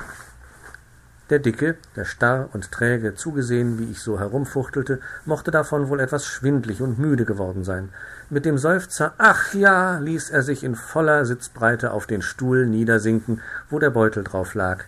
Der 1.28 1.40
Dicke, 1.40 1.76
der 1.94 2.06
starr 2.06 2.48
und 2.54 2.72
träge 2.72 3.14
zugesehen, 3.14 3.78
wie 3.78 3.90
ich 3.90 4.00
so 4.00 4.18
herumfuchtelte, 4.18 4.98
mochte 5.26 5.50
davon 5.50 5.90
wohl 5.90 6.00
etwas 6.00 6.24
schwindlig 6.24 6.80
und 6.80 6.98
müde 6.98 7.26
geworden 7.26 7.64
sein. 7.64 7.90
Mit 8.30 8.46
dem 8.46 8.56
Seufzer 8.56 9.12
Ach 9.18 9.52
ja 9.52 9.98
ließ 9.98 10.30
er 10.30 10.42
sich 10.42 10.64
in 10.64 10.74
voller 10.74 11.26
Sitzbreite 11.26 11.90
auf 11.90 12.06
den 12.06 12.22
Stuhl 12.22 12.64
niedersinken, 12.64 13.42
wo 13.68 13.78
der 13.78 13.90
Beutel 13.90 14.24
drauf 14.24 14.54
lag. 14.54 14.86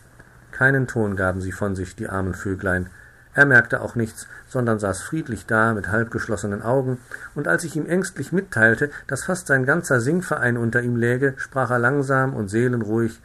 Keinen 0.54 0.86
Ton 0.86 1.16
gaben 1.16 1.40
sie 1.40 1.50
von 1.50 1.74
sich, 1.74 1.96
die 1.96 2.08
armen 2.08 2.32
Vöglein. 2.32 2.88
Er 3.34 3.44
merkte 3.44 3.80
auch 3.80 3.96
nichts, 3.96 4.28
sondern 4.46 4.78
saß 4.78 5.02
friedlich 5.02 5.46
da 5.46 5.74
mit 5.74 5.88
halbgeschlossenen 5.88 6.62
Augen, 6.62 6.98
und 7.34 7.48
als 7.48 7.64
ich 7.64 7.74
ihm 7.74 7.86
ängstlich 7.86 8.30
mitteilte, 8.30 8.90
dass 9.08 9.24
fast 9.24 9.48
sein 9.48 9.66
ganzer 9.66 10.00
Singverein 10.00 10.56
unter 10.56 10.80
ihm 10.80 10.94
läge, 10.94 11.34
sprach 11.38 11.72
er 11.72 11.80
langsam 11.80 12.34
und 12.34 12.50
seelenruhig 12.50 13.20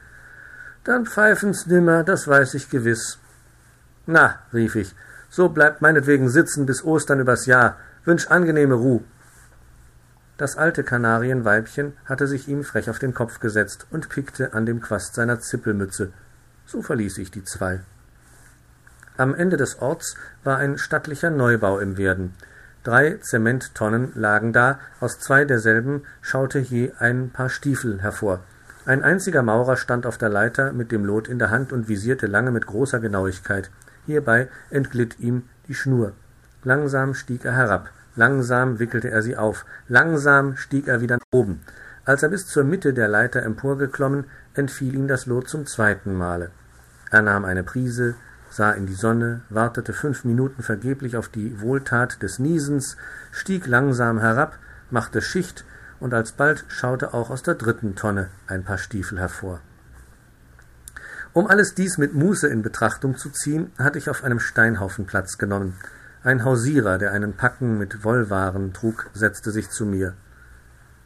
Dann 0.83 1.05
pfeifen's 1.05 1.67
nimmer, 1.67 2.03
das 2.03 2.27
weiß 2.27 2.55
ich 2.55 2.71
gewiss. 2.71 3.19
Na, 4.07 4.39
rief 4.51 4.75
ich, 4.75 4.95
so 5.29 5.49
bleibt 5.49 5.83
meinetwegen 5.83 6.29
sitzen 6.29 6.65
bis 6.65 6.83
Ostern 6.83 7.19
übers 7.19 7.45
Jahr, 7.45 7.77
wünsch 8.05 8.25
angenehme 8.25 8.73
Ruh. 8.73 9.03
Das 10.37 10.57
alte 10.57 10.83
Kanarienweibchen 10.83 11.93
hatte 12.05 12.25
sich 12.25 12.47
ihm 12.47 12.63
frech 12.63 12.89
auf 12.89 12.97
den 12.97 13.13
Kopf 13.13 13.39
gesetzt 13.39 13.85
und 13.91 14.09
pickte 14.09 14.55
an 14.55 14.65
dem 14.65 14.81
Quast 14.81 15.13
seiner 15.13 15.39
Zippelmütze, 15.39 16.11
so 16.69 16.81
verließ 16.83 17.17
ich 17.17 17.31
die 17.31 17.43
zwei. 17.43 17.79
Am 19.17 19.33
Ende 19.33 19.57
des 19.57 19.81
Orts 19.81 20.15
war 20.43 20.57
ein 20.57 20.77
stattlicher 20.77 21.31
Neubau 21.31 21.79
im 21.79 21.97
Werden. 21.97 22.35
Drei 22.83 23.15
Zementtonnen 23.15 24.11
lagen 24.15 24.53
da, 24.53 24.79
aus 24.99 25.19
zwei 25.19 25.45
derselben 25.45 26.03
schaute 26.21 26.59
je 26.59 26.93
ein 26.99 27.31
paar 27.31 27.49
Stiefel 27.49 28.01
hervor. 28.01 28.41
Ein 28.85 29.03
einziger 29.03 29.41
Maurer 29.41 29.77
stand 29.77 30.05
auf 30.05 30.17
der 30.17 30.29
Leiter 30.29 30.71
mit 30.71 30.91
dem 30.91 31.03
Lot 31.03 31.27
in 31.27 31.39
der 31.39 31.49
Hand 31.49 31.73
und 31.73 31.89
visierte 31.89 32.27
lange 32.27 32.51
mit 32.51 32.65
großer 32.65 32.99
Genauigkeit. 32.99 33.71
Hierbei 34.05 34.47
entglitt 34.69 35.19
ihm 35.19 35.43
die 35.67 35.73
Schnur. 35.73 36.13
Langsam 36.63 37.13
stieg 37.13 37.45
er 37.45 37.53
herab, 37.53 37.89
langsam 38.15 38.79
wickelte 38.79 39.09
er 39.09 39.21
sie 39.21 39.35
auf, 39.35 39.65
langsam 39.87 40.55
stieg 40.55 40.87
er 40.87 41.01
wieder 41.01 41.17
nach 41.17 41.25
oben. 41.31 41.61
Als 42.05 42.23
er 42.23 42.29
bis 42.29 42.47
zur 42.47 42.63
Mitte 42.63 42.93
der 42.93 43.07
Leiter 43.07 43.43
emporgeklommen, 43.43 44.25
entfiel 44.53 44.95
ihm 44.95 45.07
das 45.07 45.25
Lot 45.25 45.49
zum 45.49 45.65
zweiten 45.65 46.13
Male. 46.15 46.51
Er 47.11 47.21
nahm 47.21 47.45
eine 47.45 47.63
Prise, 47.63 48.15
sah 48.49 48.71
in 48.71 48.85
die 48.85 48.93
Sonne, 48.93 49.41
wartete 49.49 49.93
fünf 49.93 50.25
Minuten 50.25 50.63
vergeblich 50.63 51.17
auf 51.17 51.29
die 51.29 51.59
Wohltat 51.61 52.21
des 52.21 52.39
Niesens, 52.39 52.97
stieg 53.31 53.67
langsam 53.67 54.19
herab, 54.19 54.57
machte 54.91 55.21
Schicht, 55.21 55.65
und 55.99 56.13
alsbald 56.13 56.65
schaute 56.67 57.13
auch 57.13 57.29
aus 57.29 57.43
der 57.43 57.55
dritten 57.55 57.95
Tonne 57.95 58.29
ein 58.47 58.63
paar 58.63 58.77
Stiefel 58.77 59.19
hervor. 59.19 59.59
Um 61.33 61.47
alles 61.47 61.75
dies 61.75 61.97
mit 61.97 62.13
Muße 62.13 62.47
in 62.47 62.61
Betrachtung 62.61 63.17
zu 63.17 63.29
ziehen, 63.29 63.71
hatte 63.77 63.97
ich 63.97 64.09
auf 64.09 64.23
einem 64.23 64.39
Steinhaufen 64.39 65.05
Platz 65.05 65.37
genommen. 65.37 65.75
Ein 66.23 66.43
Hausierer, 66.43 66.97
der 66.97 67.11
einen 67.11 67.33
Packen 67.33 67.77
mit 67.77 68.03
Wollwaren 68.03 68.73
trug, 68.73 69.09
setzte 69.13 69.51
sich 69.51 69.69
zu 69.69 69.85
mir. 69.85 70.15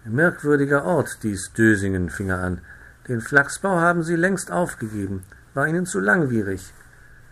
Merkwürdiger 0.05 0.85
Ort, 0.85 1.19
dies 1.23 1.51
Dösingen, 1.53 2.09
fing 2.09 2.29
er 2.29 2.39
an. 2.39 2.61
Den 3.07 3.21
Flachsbau 3.21 3.79
haben 3.79 4.03
Sie 4.03 4.15
längst 4.15 4.51
aufgegeben. 4.51 5.23
War 5.53 5.67
Ihnen 5.67 5.85
zu 5.85 5.99
langwierig. 5.99 6.73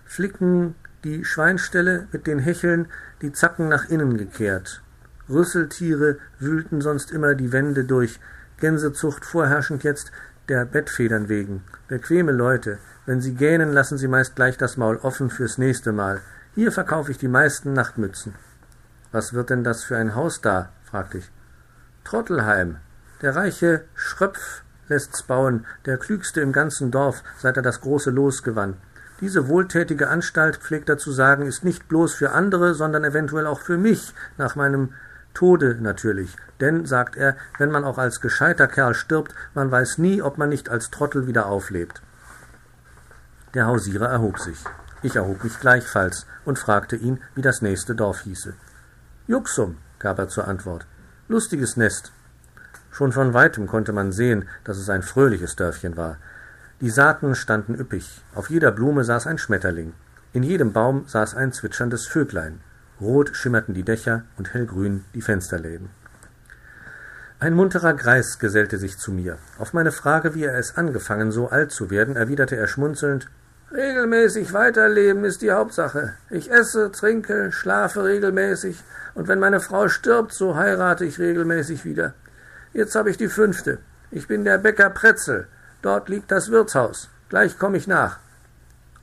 Flicken 0.05 0.75
die 1.03 1.25
Schweinställe 1.25 2.07
mit 2.12 2.27
den 2.27 2.39
Hecheln, 2.39 2.88
die 3.21 3.31
Zacken 3.31 3.67
nach 3.69 3.89
innen 3.89 4.17
gekehrt. 4.17 4.81
Rüsseltiere 5.29 6.17
wühlten 6.39 6.81
sonst 6.81 7.12
immer 7.12 7.36
die 7.36 7.51
Wände 7.51 7.86
durch, 7.86 8.19
Gänsezucht 8.57 9.25
vorherrschend 9.25 9.84
jetzt 9.84 10.12
der 10.49 10.65
Bettfedern 10.65 11.29
wegen. 11.29 11.63
Bequeme 11.88 12.31
Leute, 12.31 12.77
wenn 13.05 13.21
sie 13.21 13.34
gähnen, 13.34 13.71
lassen 13.73 13.97
sie 13.97 14.07
meist 14.07 14.36
gleich 14.36 14.57
das 14.57 14.77
Maul 14.77 14.97
offen 14.97 15.29
fürs 15.29 15.57
nächste 15.57 15.91
Mal. 15.91 16.21
Hier 16.53 16.71
verkaufe 16.71 17.12
ich 17.12 17.17
die 17.17 17.27
meisten 17.27 17.73
Nachtmützen. 17.73 18.36
Was 19.12 19.34
wird 19.34 19.49
denn 19.49 19.63
das 19.63 19.84
für 19.84 19.97
ein 19.97 20.15
Haus 20.15 20.41
da? 20.41 20.69
fragte 20.84 21.19
ich. 21.19 21.31
Trottelheim. 22.03 22.77
Der 23.21 23.36
reiche 23.36 23.86
Schröpf 23.95 24.63
lässt's 24.91 25.23
bauen, 25.23 25.65
der 25.86 25.97
klügste 25.97 26.41
im 26.41 26.51
ganzen 26.51 26.91
Dorf, 26.91 27.23
seit 27.39 27.58
er 27.58 27.63
das 27.63 27.82
große 27.82 28.12
Los 28.12 28.43
gewann. 28.43 28.77
Diese 29.21 29.47
wohltätige 29.47 30.10
Anstalt, 30.10 30.58
pflegt 30.58 30.89
er 30.89 30.97
zu 30.97 31.12
sagen, 31.12 31.45
ist 31.45 31.63
nicht 31.63 31.88
bloß 31.88 32.13
für 32.13 32.32
andere, 32.32 32.73
sondern 32.73 33.04
eventuell 33.04 33.47
auch 33.47 33.62
für 33.62 33.77
mich, 33.77 34.13
nach 34.38 34.56
meinem 34.56 34.93
Tode 35.34 35.77
natürlich. 35.80 36.36
Denn, 36.60 36.86
sagt 36.86 37.15
er, 37.15 37.36
wenn 37.58 37.71
man 37.71 37.84
auch 37.84 37.97
als 37.97 38.19
gescheiter 38.19 38.67
Kerl 38.67 38.93
stirbt, 38.93 39.34
man 39.54 39.71
weiß 39.71 39.97
nie, 39.97 40.21
ob 40.21 40.38
man 40.38 40.49
nicht 40.49 40.69
als 40.69 40.89
Trottel 40.89 41.27
wieder 41.27 41.45
auflebt. 41.45 42.01
Der 43.54 43.67
Hausierer 43.67 44.10
erhob 44.10 44.39
sich. 44.39 44.58
Ich 45.04 45.15
erhob 45.15 45.43
mich 45.43 45.60
gleichfalls 45.60 46.25
und 46.45 46.60
fragte 46.60 46.95
ihn, 46.95 47.19
wie 47.36 47.41
das 47.41 47.62
nächste 47.62 47.95
Dorf 47.95 48.21
hieße. 48.21 48.54
Juxum, 49.27 49.77
gab 49.99 50.19
er 50.19 50.30
zur 50.30 50.47
Antwort. 50.47 50.86
Lustiges 51.27 51.77
Nest. 51.77 52.12
Schon 52.91 53.12
von 53.12 53.34
weitem 53.34 53.67
konnte 53.67 53.93
man 53.93 54.12
sehen, 54.12 54.47
dass 54.63 54.77
es 54.77 54.89
ein 54.89 55.01
fröhliches 55.01 55.56
Dörfchen 55.56 55.97
war. 55.97 56.17
Die 56.82 56.89
Saaten 56.89 57.36
standen 57.36 57.75
üppig, 57.75 58.21
auf 58.36 58.49
jeder 58.49 58.71
Blume 58.71 59.04
saß 59.04 59.27
ein 59.27 59.38
Schmetterling, 59.38 59.93
in 60.34 60.43
jedem 60.43 60.73
Baum 60.73 61.06
saß 61.08 61.36
ein 61.36 61.54
zwitscherndes 61.54 62.08
Vöglein. 62.08 62.60
Rot 62.99 63.36
schimmerten 63.36 63.73
die 63.73 63.84
Dächer 63.84 64.23
und 64.38 64.54
hellgrün 64.54 65.06
die 65.13 65.21
Fensterläden. 65.21 65.89
Ein 67.39 67.56
munterer 67.56 67.93
Greis 67.93 68.38
gesellte 68.38 68.77
sich 68.77 68.97
zu 68.97 69.12
mir. 69.12 69.38
Auf 69.58 69.73
meine 69.73 69.91
Frage, 69.91 70.36
wie 70.36 70.43
er 70.43 70.58
es 70.58 70.77
angefangen, 70.77 71.32
so 71.32 71.49
alt 71.49 71.71
zu 71.71 71.89
werden, 71.89 72.15
erwiderte 72.15 72.56
er 72.56 72.67
schmunzelnd 72.67 73.27
Regelmäßig 73.73 74.51
weiterleben 74.51 75.23
ist 75.23 75.41
die 75.41 75.51
Hauptsache. 75.51 76.13
Ich 76.30 76.51
esse, 76.51 76.91
trinke, 76.91 77.54
schlafe 77.54 78.04
regelmäßig, 78.04 78.77
und 79.13 79.30
wenn 79.30 79.39
meine 79.39 79.62
Frau 79.62 79.88
stirbt, 79.88 80.34
so 80.34 80.56
heirate 80.58 81.06
ich 81.06 81.19
regelmäßig 81.19 81.86
wieder. 81.86 82.13
Jetzt 82.73 82.95
habe 82.95 83.10
ich 83.10 83.17
die 83.17 83.27
fünfte. 83.27 83.79
Ich 84.12 84.27
bin 84.27 84.45
der 84.45 84.57
Bäcker 84.57 84.89
Pretzel. 84.89 85.47
Dort 85.81 86.07
liegt 86.07 86.31
das 86.31 86.51
Wirtshaus. 86.51 87.10
Gleich 87.27 87.60
komme 87.60 87.77
ich 87.77 87.88
nach. 87.88 88.19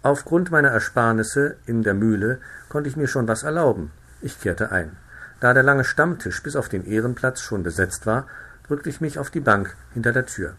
Aufgrund 0.02 0.50
meiner 0.50 0.68
Ersparnisse 0.68 1.56
in 1.66 1.82
der 1.82 1.94
Mühle 1.94 2.40
konnte 2.68 2.88
ich 2.88 2.96
mir 2.96 3.08
schon 3.08 3.28
was 3.28 3.42
erlauben. 3.42 3.90
Ich 4.22 4.40
kehrte 4.40 4.72
ein. 4.72 4.96
Da 5.40 5.52
der 5.52 5.62
lange 5.62 5.84
Stammtisch 5.84 6.42
bis 6.42 6.56
auf 6.56 6.68
den 6.68 6.84
Ehrenplatz 6.86 7.40
schon 7.40 7.62
besetzt 7.62 8.06
war, 8.06 8.26
drückte 8.66 8.88
ich 8.88 9.00
mich 9.00 9.18
auf 9.18 9.30
die 9.30 9.40
Bank 9.40 9.76
hinter 9.92 10.12
der 10.12 10.26
Tür. 10.26 10.54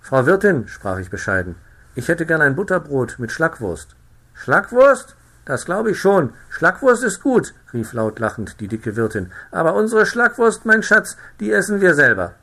Frau 0.00 0.26
Wirtin, 0.26 0.68
sprach 0.68 0.98
ich 0.98 1.10
bescheiden, 1.10 1.54
ich 1.94 2.08
hätte 2.08 2.26
gern 2.26 2.42
ein 2.42 2.56
Butterbrot 2.56 3.18
mit 3.18 3.32
Schlackwurst. 3.32 3.94
Schlackwurst? 4.34 5.16
Das 5.46 5.64
glaube 5.64 5.92
ich 5.92 6.00
schon. 6.00 6.32
Schlackwurst 6.50 7.04
ist 7.04 7.22
gut, 7.22 7.54
rief 7.72 7.92
laut 7.92 8.18
lachend 8.18 8.60
die 8.60 8.66
dicke 8.66 8.96
Wirtin. 8.96 9.30
Aber 9.52 9.74
unsere 9.74 10.04
Schlackwurst, 10.04 10.66
mein 10.66 10.82
Schatz, 10.82 11.16
die 11.38 11.52
essen 11.52 11.80
wir 11.80 11.94
selber. 11.94 12.34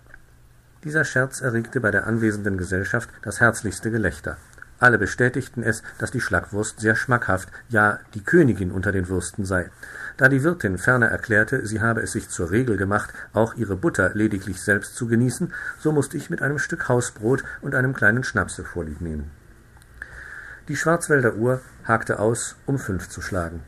Dieser 0.86 1.04
Scherz 1.04 1.42
erregte 1.42 1.82
bei 1.82 1.92
der 1.92 2.08
anwesenden 2.08 2.58
Gesellschaft 2.58 3.10
das 3.22 3.42
herzlichste 3.42 3.92
Gelächter. 3.92 4.38
Alle 4.80 4.98
bestätigten 4.98 5.64
es, 5.64 5.84
dass 5.98 6.12
die 6.12 6.22
Schlackwurst 6.22 6.80
sehr 6.80 6.96
schmackhaft, 6.96 7.50
ja 7.68 8.00
die 8.14 8.24
Königin 8.24 8.72
unter 8.72 8.94
den 8.94 9.10
Würsten 9.10 9.44
sei. 9.46 9.70
Da 10.16 10.30
die 10.30 10.44
Wirtin 10.44 10.78
ferner 10.78 11.08
erklärte, 11.08 11.66
sie 11.66 11.82
habe 11.82 12.02
es 12.02 12.14
sich 12.14 12.30
zur 12.30 12.52
Regel 12.52 12.78
gemacht, 12.78 13.14
auch 13.34 13.56
ihre 13.56 13.76
Butter 13.76 14.12
lediglich 14.14 14.62
selbst 14.62 14.96
zu 14.96 15.08
genießen, 15.08 15.54
so 15.80 15.92
musste 15.92 16.16
ich 16.16 16.30
mit 16.30 16.42
einem 16.42 16.60
Stück 16.60 16.88
Hausbrot 16.88 17.44
und 17.62 17.76
einem 17.76 17.94
kleinen 17.94 18.24
Schnapse 18.24 18.64
vorlieb 18.64 19.02
nehmen. 19.02 19.30
Die 20.70 20.78
Schwarzwälder 20.78 21.36
Uhr 21.36 21.62
hakte 21.84 22.20
aus, 22.20 22.56
um 22.66 22.80
fünf 22.80 23.10
zu 23.10 23.22
schlagen. 23.22 23.64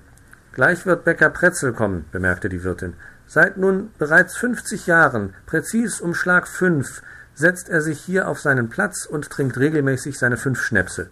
Gleich 0.54 0.86
wird 0.86 1.04
Bäcker 1.04 1.30
Pretzel 1.30 1.74
kommen, 1.74 2.06
bemerkte 2.12 2.48
die 2.48 2.64
Wirtin. 2.64 2.94
Seit 3.28 3.58
nun 3.58 3.92
bereits 3.98 4.38
fünfzig 4.38 4.88
Jahren, 4.88 5.34
präzis 5.46 6.00
um 6.00 6.14
Schlag 6.14 6.48
fünf, 6.48 7.02
setzt 7.34 7.68
er 7.68 7.82
sich 7.82 8.00
hier 8.00 8.30
auf 8.30 8.40
seinen 8.40 8.70
Platz 8.70 9.06
und 9.06 9.30
trinkt 9.30 9.58
regelmäßig 9.58 10.18
seine 10.18 10.38
fünf 10.38 10.62
Schnäpse. 10.62 11.10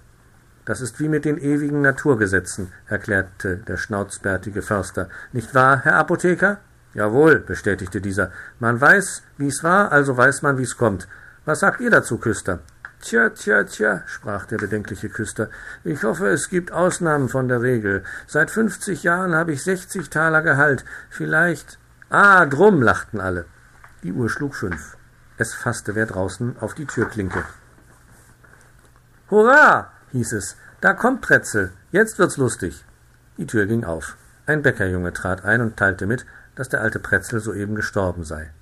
Das 0.64 0.80
ist 0.80 1.02
wie 1.02 1.10
mit 1.10 1.26
den 1.26 1.38
ewigen 1.38 1.82
Naturgesetzen, 1.82 2.72
erklärte 2.88 3.58
der 3.58 3.76
schnauzbärtige 3.76 4.62
Förster. 4.62 5.10
Nicht 5.34 5.54
wahr, 5.54 5.82
Herr 5.84 5.96
Apotheker? 5.96 6.60
Jawohl, 6.94 7.40
bestätigte 7.40 8.00
dieser. 8.00 8.32
Man 8.60 8.80
weiß, 8.80 9.24
wie's 9.38 9.62
war, 9.64 9.92
also 9.92 10.16
weiß 10.16 10.44
man, 10.44 10.58
wie's 10.58 10.78
kommt. 10.78 11.10
Was 11.44 11.60
sagt 11.60 11.82
ihr 11.82 11.90
dazu, 11.90 12.18
Küster? 12.18 12.60
Tja, 13.06 13.32
tja, 13.32 13.66
tja, 13.66 14.02
sprach 14.06 14.46
der 14.46 14.58
bedenkliche 14.58 15.10
Küster. 15.10 15.50
Ich 15.84 16.04
hoffe, 16.04 16.28
es 16.30 16.48
gibt 16.48 16.72
Ausnahmen 16.72 17.28
von 17.28 17.50
der 17.50 17.62
Regel. 17.62 18.06
Seit 18.28 18.50
fünfzig 18.50 19.04
Jahren 19.04 19.36
habe 19.36 19.52
ich 19.52 19.62
sechzig 19.62 20.10
Taler 20.10 20.42
Gehalt. 20.42 20.86
Vielleicht. 21.10 21.80
Ah, 22.10 22.46
drum, 22.46 22.82
lachten 22.82 23.20
alle. 23.20 23.44
Die 24.04 24.14
Uhr 24.14 24.30
schlug 24.30 24.56
fünf. 24.56 24.96
Es 25.38 25.54
fasste 25.54 25.96
wer 25.96 26.06
draußen 26.06 26.56
auf 26.62 26.76
die 26.76 26.86
Türklinke. 26.86 27.44
Hurra! 29.30 29.92
hieß 30.14 30.32
es. 30.32 30.56
Da 30.80 30.94
kommt 30.94 31.20
Pretzel. 31.20 31.74
Jetzt 31.92 32.20
wird's 32.20 32.38
lustig. 32.38 32.86
Die 33.38 33.48
Tür 33.48 33.66
ging 33.66 33.84
auf. 33.84 34.16
Ein 34.46 34.62
Bäckerjunge 34.62 35.12
trat 35.12 35.44
ein 35.44 35.60
und 35.60 35.76
teilte 35.76 36.06
mit, 36.06 36.26
dass 36.56 36.70
der 36.70 36.80
alte 36.80 37.00
Pretzel 37.00 37.42
soeben 37.42 37.76
gestorben 37.76 38.24
sei. 38.24 38.54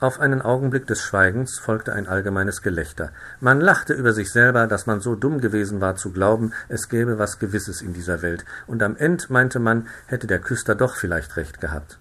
Auf 0.00 0.20
einen 0.20 0.42
Augenblick 0.42 0.86
des 0.86 1.00
Schweigens 1.02 1.58
folgte 1.58 1.92
ein 1.92 2.06
allgemeines 2.06 2.62
Gelächter. 2.62 3.10
Man 3.40 3.60
lachte 3.60 3.94
über 3.94 4.12
sich 4.12 4.30
selber, 4.30 4.68
dass 4.68 4.86
man 4.86 5.00
so 5.00 5.16
dumm 5.16 5.40
gewesen 5.40 5.80
war 5.80 5.96
zu 5.96 6.12
glauben, 6.12 6.52
es 6.68 6.88
gäbe 6.88 7.18
was 7.18 7.40
Gewisses 7.40 7.82
in 7.82 7.94
dieser 7.94 8.22
Welt, 8.22 8.44
und 8.68 8.80
am 8.84 8.96
End 8.96 9.28
meinte 9.28 9.58
man, 9.58 9.88
hätte 10.06 10.28
der 10.28 10.38
Küster 10.38 10.76
doch 10.76 10.94
vielleicht 10.94 11.36
recht 11.36 11.60
gehabt. 11.60 11.98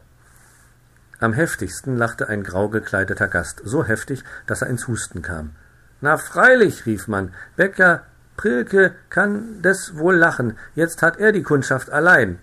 Am 1.19 1.33
heftigsten 1.33 1.97
lachte 1.97 2.29
ein 2.29 2.43
grau 2.43 2.69
gekleideter 2.69 3.27
Gast, 3.27 3.63
so 3.65 3.83
heftig, 3.83 4.23
dass 4.45 4.61
er 4.61 4.67
ins 4.67 4.87
Husten 4.87 5.23
kam. 5.23 5.55
Na 5.99 6.17
freilich, 6.17 6.85
rief 6.85 7.07
man, 7.07 7.33
Bäcker 7.55 8.03
Prilke 8.35 8.93
kann 9.09 9.63
des 9.63 9.97
wohl 9.97 10.15
lachen, 10.15 10.55
jetzt 10.75 11.01
hat 11.01 11.17
er 11.17 11.31
die 11.31 11.41
Kundschaft 11.41 11.89
allein. 11.89 12.37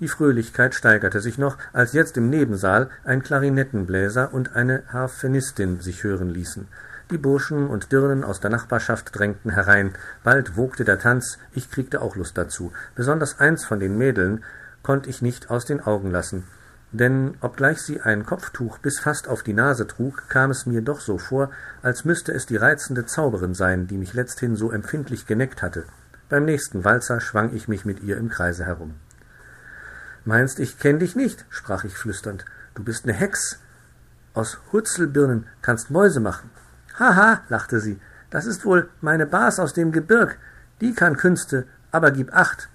Die 0.00 0.08
Fröhlichkeit 0.08 0.74
steigerte 0.74 1.20
sich 1.20 1.38
noch, 1.38 1.56
als 1.72 1.92
jetzt 1.92 2.16
im 2.16 2.28
Nebensaal 2.28 2.90
ein 3.04 3.22
Klarinettenbläser 3.22 4.34
und 4.34 4.54
eine 4.54 4.82
Harfenistin 4.88 5.80
sich 5.80 6.04
hören 6.04 6.30
ließen. 6.30 6.68
Die 7.10 7.18
Burschen 7.18 7.68
und 7.68 7.92
Dirnen 7.92 8.24
aus 8.24 8.40
der 8.40 8.50
Nachbarschaft 8.50 9.16
drängten 9.16 9.52
herein. 9.52 9.92
Bald 10.24 10.56
wogte 10.56 10.84
der 10.84 10.98
Tanz, 10.98 11.38
ich 11.52 11.70
kriegte 11.70 12.02
auch 12.02 12.16
Lust 12.16 12.36
dazu. 12.36 12.72
Besonders 12.94 13.40
eins 13.40 13.64
von 13.64 13.80
den 13.80 13.96
Mädeln 13.96 14.44
konnt 14.82 15.06
ich 15.06 15.22
nicht 15.22 15.50
aus 15.50 15.64
den 15.64 15.80
Augen 15.80 16.10
lassen 16.10 16.44
denn 16.92 17.34
obgleich 17.40 17.78
sie 17.78 18.00
ein 18.00 18.24
Kopftuch 18.24 18.78
bis 18.78 19.00
fast 19.00 19.28
auf 19.28 19.42
die 19.42 19.52
Nase 19.52 19.86
trug, 19.86 20.28
kam 20.28 20.50
es 20.50 20.66
mir 20.66 20.82
doch 20.82 21.00
so 21.00 21.18
vor, 21.18 21.50
als 21.82 22.04
müsste 22.04 22.32
es 22.32 22.46
die 22.46 22.56
reizende 22.56 23.06
Zauberin 23.06 23.54
sein, 23.54 23.86
die 23.86 23.98
mich 23.98 24.14
letzthin 24.14 24.56
so 24.56 24.70
empfindlich 24.70 25.26
geneckt 25.26 25.62
hatte. 25.62 25.84
Beim 26.28 26.44
nächsten 26.44 26.84
Walzer 26.84 27.20
schwang 27.20 27.54
ich 27.54 27.68
mich 27.68 27.84
mit 27.84 28.02
ihr 28.02 28.16
im 28.16 28.28
Kreise 28.28 28.64
herum. 28.64 28.94
Meinst, 30.26 30.58
ich 30.58 30.80
kenn 30.80 30.98
dich 30.98 31.14
nicht? 31.14 31.46
sprach 31.50 31.84
ich 31.84 31.96
flüsternd. 31.96 32.44
Du 32.74 32.82
bist 32.82 33.06
ne 33.06 33.12
Hex. 33.12 33.60
Aus 34.34 34.58
Hutzelbirnen 34.72 35.46
kannst 35.62 35.90
Mäuse 35.90 36.18
machen. 36.18 36.50
Haha, 36.98 37.42
lachte 37.48 37.78
sie, 37.78 38.00
das 38.30 38.44
ist 38.44 38.64
wohl 38.64 38.90
meine 39.00 39.24
Bas 39.24 39.60
aus 39.60 39.72
dem 39.72 39.92
Gebirg. 39.92 40.36
Die 40.80 40.94
kann 40.94 41.16
Künste, 41.16 41.66
aber 41.92 42.10
gib 42.10 42.34
acht. 42.34 42.68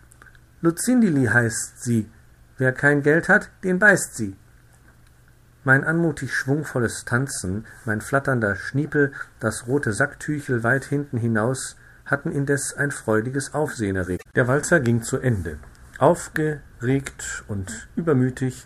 Luzindili 0.62 1.26
heißt 1.26 1.84
sie. 1.84 2.10
Wer 2.58 2.72
kein 2.72 3.04
Geld 3.04 3.28
hat, 3.28 3.50
den 3.66 3.80
beißt 3.80 4.16
sie. 4.16 4.38
Mein 5.66 5.84
anmutig 5.84 6.34
schwungvolles 6.34 7.04
Tanzen, 7.04 7.66
mein 7.84 8.00
flatternder 8.00 8.56
Schniepel, 8.56 9.12
das 9.42 9.68
rote 9.68 9.92
Sacktüchel 9.92 10.64
weit 10.64 10.86
hinten 10.86 11.18
hinaus, 11.18 11.76
hatten 12.06 12.32
indes 12.32 12.74
ein 12.74 12.92
freudiges 12.92 13.54
Aufsehen 13.54 13.98
erregt. 13.98 14.24
Der 14.36 14.48
Walzer 14.48 14.80
ging 14.80 15.04
zu 15.04 15.18
Ende. 15.18 15.60
Aufgeregt 16.82 17.44
und 17.48 17.90
übermütig 17.96 18.66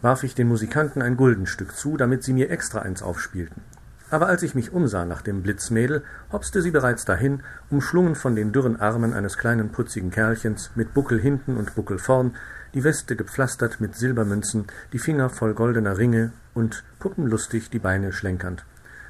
warf 0.00 0.22
ich 0.22 0.34
den 0.34 0.48
Musikanten 0.48 1.02
ein 1.02 1.18
Guldenstück 1.18 1.76
zu, 1.76 1.98
damit 1.98 2.22
sie 2.22 2.32
mir 2.32 2.48
extra 2.48 2.80
eins 2.80 3.02
aufspielten. 3.02 3.60
Aber 4.08 4.28
als 4.28 4.42
ich 4.42 4.54
mich 4.54 4.72
umsah 4.72 5.04
nach 5.04 5.20
dem 5.20 5.42
Blitzmädel, 5.42 6.02
hopste 6.32 6.62
sie 6.62 6.70
bereits 6.70 7.04
dahin, 7.04 7.42
umschlungen 7.68 8.14
von 8.14 8.36
den 8.36 8.52
dürren 8.52 8.80
Armen 8.80 9.12
eines 9.12 9.36
kleinen 9.36 9.70
putzigen 9.70 10.10
Kerlchens, 10.10 10.70
mit 10.76 10.94
Buckel 10.94 11.20
hinten 11.20 11.58
und 11.58 11.74
Buckel 11.74 11.98
vorn, 11.98 12.36
die 12.72 12.84
Weste 12.84 13.16
gepflastert 13.16 13.82
mit 13.82 13.96
Silbermünzen, 13.96 14.64
die 14.94 14.98
Finger 14.98 15.28
voll 15.28 15.52
goldener 15.52 15.98
Ringe 15.98 16.32
und 16.54 16.84
puppenlustig 17.00 17.68
die 17.68 17.80
Beine 17.80 18.14
schlenkernd. 18.14 18.64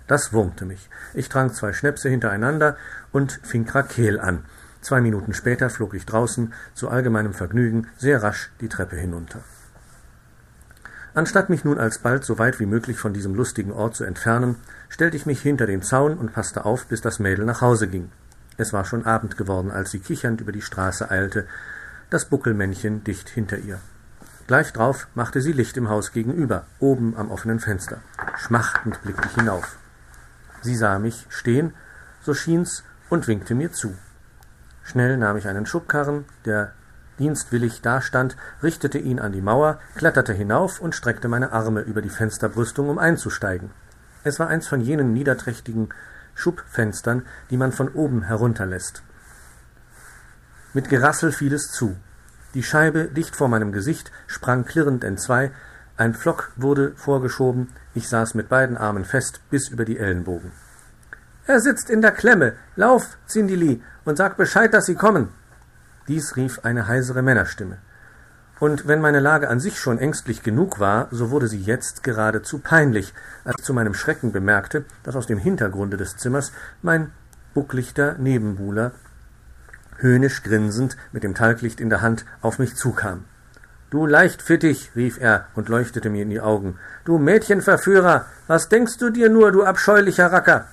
Das 0.09 0.33
wurmte 0.33 0.65
mich. 0.65 0.91
Ich 1.15 1.29
trank 1.29 1.55
zwei 1.55 1.73
Schnäpse 1.73 2.09
hintereinander 2.09 2.77
und 3.13 3.39
fing 3.45 3.67
Krakel 3.67 4.19
an. 4.19 4.43
Zwei 4.83 5.01
Minuten 5.01 5.33
später 5.33 5.71
flog 5.71 5.95
ich 5.95 6.05
draußen, 6.07 6.53
zu 6.75 6.91
allgemeinem 6.91 7.33
Vergnügen, 7.33 7.87
sehr 7.97 8.23
rasch 8.23 8.51
die 8.61 8.69
Treppe 8.69 8.97
hinunter. 8.97 9.41
Anstatt 11.15 11.51
mich 11.51 11.65
nun 11.65 11.79
alsbald 11.79 12.25
so 12.25 12.39
weit 12.39 12.59
wie 12.59 12.67
möglich 12.67 12.99
von 12.99 13.13
diesem 13.13 13.35
lustigen 13.35 13.73
Ort 13.73 13.95
zu 13.95 14.05
entfernen, 14.05 14.57
stellte 14.89 15.17
ich 15.17 15.25
mich 15.25 15.41
hinter 15.41 15.67
den 15.67 15.83
Zaun 15.83 16.19
und 16.19 16.33
passte 16.33 16.65
auf, 16.65 16.87
bis 16.87 17.01
das 17.01 17.21
Mädel 17.21 17.45
nach 17.45 17.61
Hause 17.61 17.87
ging. 17.87 18.11
Es 18.57 18.73
war 18.73 18.85
schon 18.85 19.07
Abend 19.07 19.37
geworden, 19.37 19.71
als 19.71 19.93
sie 19.93 20.01
kichernd 20.01 20.41
über 20.41 20.53
die 20.53 20.63
Straße 20.63 21.11
eilte, 21.11 21.47
das 22.11 22.25
Buckelmännchen 22.25 23.05
dicht 23.05 23.29
hinter 23.29 23.59
ihr. 23.59 23.79
Gleich 24.49 24.73
drauf 24.73 25.07
machte 25.15 25.41
sie 25.41 25.53
Licht 25.53 25.77
im 25.77 25.89
Haus 25.89 26.13
gegenüber, 26.13 26.67
oben 26.81 27.17
am 27.17 27.31
offenen 27.31 27.61
Fenster. 27.61 27.99
Schmachtend 28.37 29.01
blickte 29.03 29.29
ich 29.29 29.35
hinauf. 29.37 29.77
Sie 30.61 30.77
sah 30.77 30.99
mich 30.99 31.27
stehen, 31.29 31.73
so 32.23 32.35
schien's, 32.35 32.85
und 33.11 33.29
winkte 33.29 33.55
mir 33.55 33.71
zu. 33.73 33.95
Schnell 34.85 35.17
nahm 35.17 35.37
ich 35.37 35.49
einen 35.49 35.67
Schubkarren, 35.67 36.25
der 36.45 36.73
dienstwillig 37.19 37.83
dastand, 37.83 38.37
richtete 38.63 38.99
ihn 38.99 39.21
an 39.21 39.33
die 39.33 39.41
Mauer, 39.41 39.79
kletterte 39.95 40.33
hinauf 40.33 40.81
und 40.81 40.95
streckte 40.95 41.29
meine 41.29 41.53
Arme 41.53 41.81
über 41.81 42.03
die 42.03 42.11
Fensterbrüstung, 42.11 42.89
um 42.89 42.99
einzusteigen. 42.99 43.71
Es 44.25 44.39
war 44.39 44.49
eins 44.49 44.67
von 44.67 44.81
jenen 44.81 45.13
niederträchtigen 45.13 45.91
Schubfenstern, 46.35 47.27
die 47.51 47.57
man 47.57 47.73
von 47.73 47.89
oben 47.89 48.23
herunterlässt. 48.23 49.03
Mit 50.75 50.89
Gerassel 50.89 51.33
fiel 51.33 51.53
es 51.53 51.71
zu. 51.71 51.97
Die 52.55 52.63
Scheibe 52.63 53.05
dicht 53.05 53.37
vor 53.37 53.49
meinem 53.49 53.73
Gesicht 53.73 54.11
sprang 54.27 54.65
klirrend 54.65 55.05
entzwei, 55.05 55.53
ein 55.97 56.15
Pflock 56.15 56.51
wurde 56.57 56.93
vorgeschoben, 56.97 57.69
ich 57.95 58.09
saß 58.09 58.35
mit 58.35 58.49
beiden 58.49 58.77
Armen 58.77 59.05
fest 59.05 59.41
bis 59.51 59.69
über 59.69 59.85
die 59.85 59.99
Ellenbogen. 59.99 60.53
Er 61.47 61.61
sitzt 61.61 61.91
in 61.91 62.03
der 62.03 62.13
Klemme. 62.13 62.55
Lauf, 62.77 63.19
Zindili, 63.27 63.83
und 64.05 64.17
sag 64.17 64.37
Bescheid, 64.37 64.73
dass 64.73 64.87
Sie 64.87 64.95
kommen. 64.95 65.29
Dies 66.09 66.37
rief 66.37 66.61
eine 66.63 66.87
heisere 66.87 67.23
Männerstimme. 67.23 67.79
Und 68.61 68.87
wenn 68.87 69.01
meine 69.01 69.19
Lage 69.19 69.49
an 69.49 69.59
sich 69.59 69.81
schon 69.81 69.99
ängstlich 69.99 70.45
genug 70.45 70.79
war, 70.79 71.09
so 71.11 71.31
wurde 71.31 71.49
sie 71.49 71.61
jetzt 71.61 72.05
geradezu 72.05 72.61
peinlich, 72.61 73.13
als 73.45 73.57
ich 73.59 73.65
zu 73.65 73.75
meinem 73.75 73.93
Schrecken 73.93 74.31
bemerkte, 74.31 74.85
dass 75.03 75.17
aus 75.17 75.27
dem 75.27 75.39
Hintergrunde 75.39 75.97
des 75.97 76.17
Zimmers 76.17 76.53
mein 76.81 77.11
bucklichter 77.55 78.15
Nebenbuhler 78.19 78.93
höhnisch 79.99 80.45
grinsend 80.45 80.97
mit 81.11 81.25
dem 81.25 81.35
Talglicht 81.35 81.81
in 81.81 81.91
der 81.91 82.03
Hand 82.03 82.25
auf 82.41 82.61
mich 82.61 82.77
zukam. 82.77 83.25
Du 83.91 84.07
Leichtfittig, 84.07 84.93
rief 84.95 85.21
er 85.21 85.47
und 85.55 85.69
leuchtete 85.69 86.09
mir 86.09 86.23
in 86.23 86.31
die 86.31 86.41
Augen. 86.41 86.79
Du 87.05 87.19
Mädchenverführer, 87.19 88.27
was 88.47 88.69
denkst 88.69 88.97
du 88.99 89.11
dir 89.11 89.29
nur, 89.29 89.51
du 89.51 89.65
abscheulicher 89.65 90.31
Racker? 90.31 90.69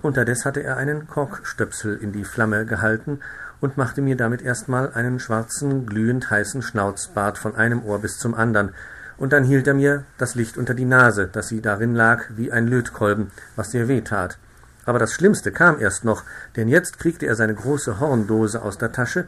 Unterdes 0.00 0.44
hatte 0.44 0.62
er 0.62 0.76
einen 0.76 1.08
Korkstöpsel 1.08 1.96
in 1.96 2.12
die 2.12 2.24
Flamme 2.24 2.64
gehalten 2.64 3.20
und 3.60 3.76
machte 3.76 4.00
mir 4.00 4.16
damit 4.16 4.42
erstmal 4.42 4.92
einen 4.92 5.18
schwarzen, 5.18 5.86
glühend 5.86 6.30
heißen 6.30 6.62
Schnauzbart 6.62 7.36
von 7.36 7.56
einem 7.56 7.84
Ohr 7.84 8.00
bis 8.00 8.18
zum 8.18 8.34
andern, 8.34 8.72
und 9.16 9.32
dann 9.32 9.42
hielt 9.42 9.66
er 9.66 9.74
mir 9.74 10.04
das 10.16 10.36
Licht 10.36 10.56
unter 10.56 10.74
die 10.74 10.84
Nase, 10.84 11.26
dass 11.26 11.48
sie 11.48 11.60
darin 11.60 11.94
lag 11.94 12.26
wie 12.36 12.52
ein 12.52 12.68
Lötkolben, 12.68 13.32
was 13.56 13.72
sehr 13.72 13.88
weh 13.88 14.00
tat. 14.00 14.38
Aber 14.86 15.00
das 15.00 15.12
Schlimmste 15.12 15.50
kam 15.50 15.80
erst 15.80 16.04
noch, 16.04 16.22
denn 16.54 16.68
jetzt 16.68 17.00
kriegte 17.00 17.26
er 17.26 17.34
seine 17.34 17.54
große 17.54 17.98
Horndose 17.98 18.62
aus 18.62 18.78
der 18.78 18.92
Tasche 18.92 19.26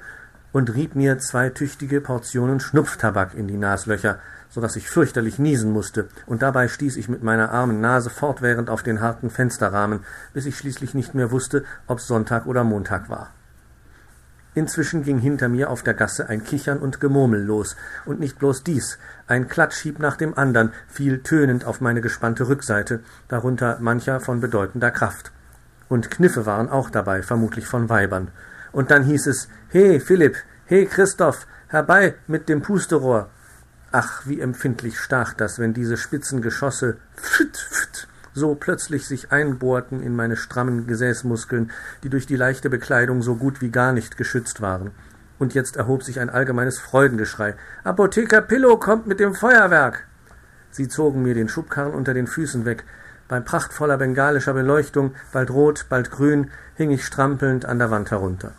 und 0.52 0.74
rieb 0.74 0.94
mir 0.94 1.18
zwei 1.18 1.50
tüchtige 1.50 2.00
Portionen 2.00 2.60
Schnupftabak 2.60 3.34
in 3.34 3.48
die 3.48 3.56
Naslöcher, 3.56 4.20
so 4.50 4.60
dass 4.60 4.76
ich 4.76 4.90
fürchterlich 4.90 5.38
niesen 5.38 5.72
musste, 5.72 6.08
und 6.26 6.42
dabei 6.42 6.68
stieß 6.68 6.96
ich 6.96 7.08
mit 7.08 7.22
meiner 7.22 7.50
armen 7.50 7.80
Nase 7.80 8.10
fortwährend 8.10 8.68
auf 8.68 8.82
den 8.82 9.00
harten 9.00 9.30
Fensterrahmen, 9.30 10.00
bis 10.34 10.46
ich 10.46 10.58
schließlich 10.58 10.94
nicht 10.94 11.14
mehr 11.14 11.30
wusste, 11.30 11.64
ob 11.86 12.00
Sonntag 12.00 12.46
oder 12.46 12.64
Montag 12.64 13.08
war. 13.08 13.30
Inzwischen 14.52 15.04
ging 15.04 15.18
hinter 15.18 15.48
mir 15.48 15.70
auf 15.70 15.84
der 15.84 15.94
Gasse 15.94 16.28
ein 16.28 16.42
Kichern 16.42 16.78
und 16.78 17.00
Gemurmel 17.00 17.40
los, 17.40 17.76
und 18.04 18.18
nicht 18.18 18.40
bloß 18.40 18.64
dies, 18.64 18.98
ein 19.28 19.46
Klatschhieb 19.46 20.00
nach 20.00 20.16
dem 20.16 20.36
andern 20.36 20.72
fiel 20.88 21.22
tönend 21.22 21.64
auf 21.64 21.80
meine 21.80 22.00
gespannte 22.00 22.48
Rückseite, 22.48 23.00
darunter 23.28 23.78
mancher 23.80 24.18
von 24.18 24.40
bedeutender 24.40 24.90
Kraft. 24.90 25.30
Und 25.88 26.10
Kniffe 26.10 26.46
waren 26.46 26.68
auch 26.68 26.90
dabei, 26.90 27.22
vermutlich 27.22 27.66
von 27.66 27.88
Weibern. 27.88 28.28
Und 28.72 28.90
dann 28.90 29.04
hieß 29.04 29.28
es, 29.28 29.48
He, 29.70 30.00
Philipp, 30.00 30.36
he, 30.66 30.86
Christoph, 30.86 31.46
herbei 31.68 32.14
mit 32.26 32.48
dem 32.48 32.60
Pusterohr. 32.60 33.30
Ach, 33.92 34.22
wie 34.24 34.40
empfindlich 34.40 35.00
stach 35.00 35.34
das, 35.34 35.58
wenn 35.58 35.74
diese 35.74 35.96
spitzen 35.96 36.42
Geschosse 36.42 36.98
pft, 37.16 37.56
pft, 37.56 38.08
so 38.32 38.54
plötzlich 38.54 39.06
sich 39.06 39.32
einbohrten 39.32 40.00
in 40.00 40.14
meine 40.14 40.36
strammen 40.36 40.86
Gesäßmuskeln, 40.86 41.72
die 42.04 42.08
durch 42.08 42.26
die 42.26 42.36
leichte 42.36 42.70
Bekleidung 42.70 43.20
so 43.20 43.34
gut 43.34 43.60
wie 43.60 43.70
gar 43.70 43.92
nicht 43.92 44.16
geschützt 44.16 44.60
waren. 44.60 44.92
Und 45.40 45.54
jetzt 45.54 45.74
erhob 45.76 46.04
sich 46.04 46.20
ein 46.20 46.30
allgemeines 46.30 46.78
Freudengeschrei. 46.78 47.56
Apotheker 47.82 48.42
Pillow 48.42 48.76
kommt 48.76 49.08
mit 49.08 49.18
dem 49.18 49.34
Feuerwerk! 49.34 50.06
Sie 50.70 50.86
zogen 50.86 51.22
mir 51.22 51.34
den 51.34 51.48
Schubkarren 51.48 51.92
unter 51.92 52.14
den 52.14 52.28
Füßen 52.28 52.64
weg, 52.64 52.84
bei 53.26 53.40
prachtvoller 53.40 53.96
bengalischer 53.96 54.54
Beleuchtung, 54.54 55.14
bald 55.32 55.50
rot, 55.50 55.86
bald 55.88 56.12
grün, 56.12 56.50
hing 56.74 56.92
ich 56.92 57.04
strampelnd 57.04 57.64
an 57.64 57.80
der 57.80 57.90
Wand 57.90 58.12
herunter. 58.12 58.52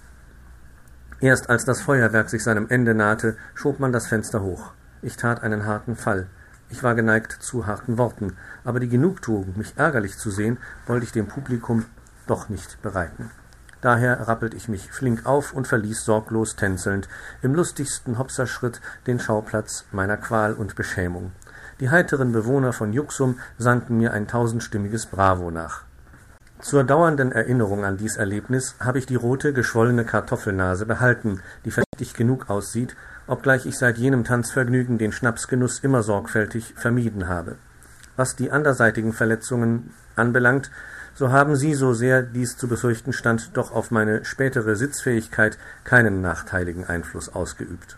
Erst 1.22 1.50
als 1.50 1.64
das 1.64 1.82
Feuerwerk 1.82 2.30
sich 2.30 2.44
seinem 2.44 2.68
Ende 2.68 2.96
nahte, 2.96 3.38
schob 3.54 3.80
man 3.80 3.94
das 3.94 4.08
Fenster 4.08 4.42
hoch. 4.42 4.74
Ich 5.02 5.18
tat 5.18 5.42
einen 5.42 5.66
harten 5.66 5.96
Fall. 5.96 6.28
Ich 6.70 6.84
war 6.84 6.96
geneigt 6.96 7.32
zu 7.32 7.66
harten 7.66 7.98
Worten, 7.98 8.38
aber 8.64 8.80
die 8.80 8.88
Genugtuung, 8.88 9.54
mich 9.58 9.74
ärgerlich 9.78 10.18
zu 10.18 10.30
sehen, 10.30 10.58
wollte 10.86 11.06
ich 11.06 11.12
dem 11.12 11.28
Publikum 11.28 11.86
doch 12.28 12.50
nicht 12.50 12.82
bereiten. 12.82 13.32
Daher 13.82 14.28
rappelt 14.28 14.54
ich 14.54 14.68
mich 14.70 14.92
flink 14.92 15.26
auf 15.26 15.54
und 15.54 15.68
verließ 15.68 16.06
sorglos 16.06 16.56
tänzelnd 16.56 17.10
im 17.42 17.56
lustigsten 17.56 18.20
Hopserschritt 18.20 18.80
den 19.08 19.20
Schauplatz 19.20 19.86
meiner 19.92 20.18
Qual 20.18 20.54
und 20.54 20.76
Beschämung. 20.76 21.32
Die 21.80 21.90
heiteren 21.90 22.32
Bewohner 22.32 22.74
von 22.74 22.94
Juxum 22.94 23.40
sandten 23.58 23.98
mir 23.98 24.14
ein 24.14 24.28
tausendstimmiges 24.28 25.08
Bravo 25.08 25.50
nach. 25.50 25.84
Zur 26.62 26.84
dauernden 26.84 27.32
Erinnerung 27.32 27.86
an 27.86 27.98
dies 27.98 28.18
Erlebnis 28.18 28.76
habe 28.80 29.00
ich 29.00 29.08
die 29.08 29.16
rote, 29.16 29.52
geschwollene 29.52 30.06
Kartoffelnase 30.06 30.86
behalten, 30.86 31.42
die 31.66 31.72
verdächtig 31.72 32.14
genug 32.14 32.52
aussieht, 32.52 32.96
obgleich 33.26 33.66
ich 33.66 33.80
seit 33.80 33.98
jenem 33.98 34.24
Tanzvergnügen 34.24 35.00
den 35.00 35.12
Schnapsgenuss 35.12 35.80
immer 35.80 36.04
sorgfältig 36.04 36.76
vermieden 36.76 37.28
habe. 37.28 37.56
Was 38.16 38.36
die 38.36 38.52
anderseitigen 38.52 39.12
Verletzungen 39.12 39.92
anbelangt, 40.16 40.70
so 41.16 41.32
haben 41.32 41.56
sie, 41.56 41.74
so 41.74 41.94
sehr 41.94 42.22
dies 42.22 42.58
zu 42.58 42.68
befürchten 42.68 43.12
stand, 43.12 43.58
doch 43.58 43.72
auf 43.72 43.90
meine 43.90 44.24
spätere 44.24 44.76
Sitzfähigkeit 44.76 45.58
keinen 45.84 46.22
nachteiligen 46.22 46.86
Einfluss 46.86 47.34
ausgeübt. 47.34 47.98